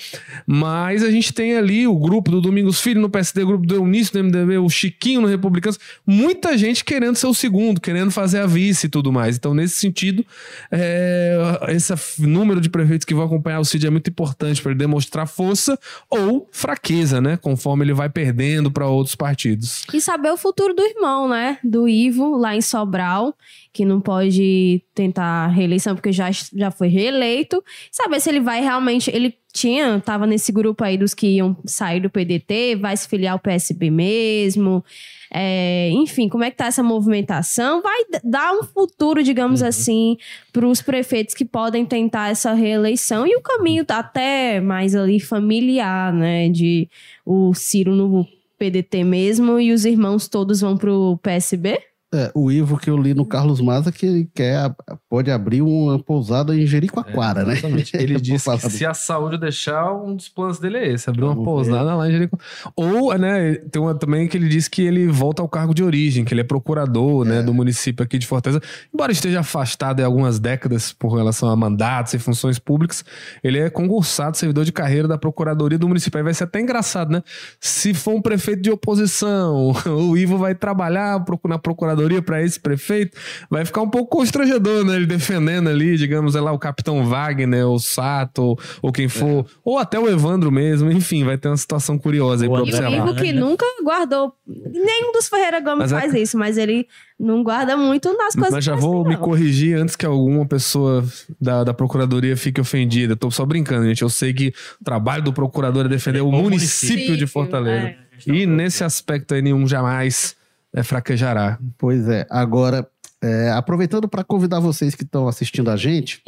[0.47, 3.75] Mas a gente tem ali o grupo do Domingos Filho no PSD, o grupo do
[3.75, 5.79] Eunício no MDB, o Chiquinho no Republicanos.
[6.11, 9.37] Muita gente querendo ser o segundo, querendo fazer a vice e tudo mais.
[9.37, 10.27] Então, nesse sentido,
[10.69, 11.39] é,
[11.69, 15.29] esse número de prefeitos que vão acompanhar o CID é muito importante para ele demonstrar
[15.29, 15.79] força
[16.11, 17.37] ou fraqueza, né?
[17.37, 19.85] Conforme ele vai perdendo para outros partidos.
[19.95, 21.59] E saber o futuro do irmão, né?
[21.63, 23.33] Do Ivo, lá em Sobral,
[23.73, 27.63] que não pode tentar reeleição porque já, já foi reeleito.
[27.93, 29.11] Saber se ele vai realmente.
[29.15, 33.33] Ele tinha, tava nesse grupo aí dos que iam sair do PDT, vai se filiar
[33.33, 34.85] ao PSB mesmo.
[35.33, 37.83] É, enfim, como é que tá essa movimentação?
[37.83, 39.69] Vai dar um futuro, digamos uhum.
[39.69, 40.17] assim,
[40.53, 45.21] para os prefeitos que podem tentar essa reeleição e o caminho tá até mais ali
[45.21, 46.49] familiar, né?
[46.49, 46.89] De
[47.25, 48.27] o Ciro no
[48.59, 51.90] PDT mesmo e os irmãos todos vão pro PSB?
[52.13, 54.75] É, o Ivo que eu li no Carlos Maza que ele quer,
[55.09, 57.55] pode abrir uma pousada em Jericoacoara, é, né?
[57.95, 61.37] Ele disse que se a saúde deixar, um dos planos dele é esse, abrir Vamos
[61.37, 61.97] uma pousada ver.
[61.97, 62.45] lá em Jericoacoara.
[62.75, 66.25] Ou, né, tem uma também que ele disse que ele volta ao cargo de origem,
[66.25, 67.39] que ele é procurador, né, é.
[67.39, 68.61] né, do município aqui de Fortaleza.
[68.93, 73.05] Embora esteja afastado há algumas décadas por relação a mandatos e funções públicas,
[73.43, 76.19] ele é concursado, servidor de carreira da procuradoria do município.
[76.19, 77.23] Aí vai ser até engraçado, né?
[77.61, 82.59] Se for um prefeito de oposição, o Ivo vai trabalhar na procuradoria procuradoria para esse
[82.59, 83.17] prefeito,
[83.51, 84.97] vai ficar um pouco constrangedor, né?
[84.97, 89.41] Ele defendendo ali, digamos, é lá, o capitão Wagner, o Sato, ou, ou quem for,
[89.41, 89.45] é.
[89.65, 93.07] ou até o Evandro mesmo, enfim, vai ter uma situação curiosa aí pra observar.
[93.07, 96.21] E o que nunca guardou, nenhum dos Ferreira Gomes mas é faz é...
[96.21, 96.87] isso, mas ele
[97.19, 101.05] não guarda muito nas coisas Mas já vou assim, me corrigir antes que alguma pessoa
[101.39, 103.13] da, da procuradoria fique ofendida.
[103.13, 104.01] Eu tô só brincando, gente.
[104.01, 107.89] Eu sei que o trabalho do procurador é defender é o município, município de Fortaleza.
[107.89, 110.35] É, e nesse aspecto aí, nenhum jamais
[110.75, 111.59] é, fraquejará.
[111.77, 112.27] Pois é.
[112.31, 112.89] Agora,
[113.23, 116.23] é, aproveitando para convidar vocês que estão assistindo a gente,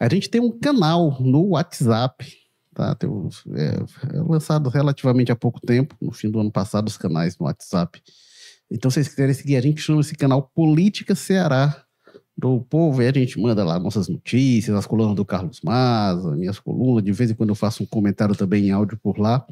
[0.00, 2.26] a gente tem um canal no WhatsApp,
[2.74, 2.94] tá?
[2.94, 6.96] Tem um, é, é lançado relativamente há pouco tempo, no fim do ano passado, os
[6.96, 8.00] canais no WhatsApp.
[8.70, 11.84] Então, se vocês quiserem seguir, a gente chama esse canal Política Ceará
[12.36, 16.60] do povo, e a gente manda lá nossas notícias, as colunas do Carlos Maza, minhas
[16.60, 19.44] colunas, de vez em quando eu faço um comentário também em áudio por lá.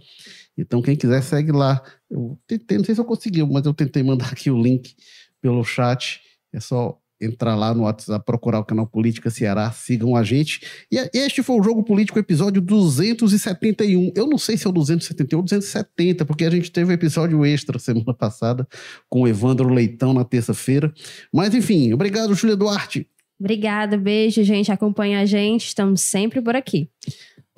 [0.56, 1.82] Então, quem quiser, segue lá.
[2.10, 4.94] Eu tentei, não sei se eu consegui, mas eu tentei mandar aqui o link
[5.40, 6.20] pelo chat.
[6.52, 10.60] É só entrar lá no WhatsApp, procurar o canal Política Ceará, sigam a gente.
[10.90, 14.12] E este foi o Jogo Político, episódio 271.
[14.14, 17.44] Eu não sei se é o 271 ou 270, porque a gente teve um episódio
[17.44, 18.66] extra semana passada
[19.08, 20.92] com o Evandro Leitão na terça-feira.
[21.32, 23.08] Mas enfim, obrigado, Júlia Duarte.
[23.38, 24.72] Obrigada, beijo, gente.
[24.72, 26.88] Acompanha a gente, estamos sempre por aqui.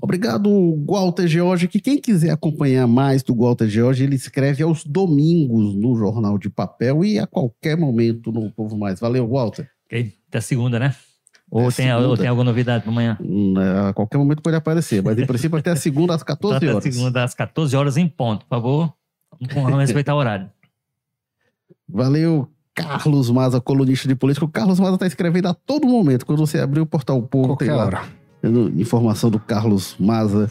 [0.00, 0.48] Obrigado,
[0.86, 5.96] Walter George, que quem quiser acompanhar mais do Walter George, ele escreve aos domingos no
[5.96, 9.00] Jornal de Papel e a qualquer momento no Povo Mais.
[9.00, 9.68] Valeu, Walter.
[10.28, 10.94] Até segunda, né?
[11.50, 13.18] Ou, tem, ou tem alguma novidade para amanhã?
[13.20, 16.54] Hum, é, a qualquer momento pode aparecer, mas em princípio até a segunda às 14
[16.56, 16.76] horas.
[16.76, 18.94] Até a segunda às 14 horas em ponto, por favor.
[19.52, 20.48] Vamos respeitar o horário.
[21.88, 24.44] Valeu, Carlos Maza, colunista de política.
[24.44, 26.24] O Carlos Maza está escrevendo a todo momento.
[26.24, 27.86] Quando você abrir o portal Povo, Qualquer tem lá.
[27.86, 28.17] Hora
[28.76, 30.50] informação do Carlos Maza.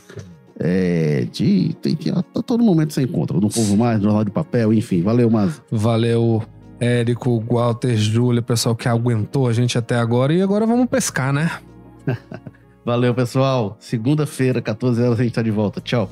[0.60, 4.32] É, de, tem que a todo momento você encontra no Povo Mais, no Jornal de
[4.32, 5.02] Papel, enfim.
[5.02, 5.62] Valeu, Maza.
[5.72, 6.44] Valeu.
[6.80, 10.34] Érico, Walter, Júlia, pessoal que aguentou a gente até agora.
[10.34, 11.52] E agora vamos pescar, né?
[12.86, 13.76] Valeu, pessoal.
[13.80, 15.82] Segunda-feira, 14 horas, a gente tá de volta.
[15.82, 16.10] Tchau.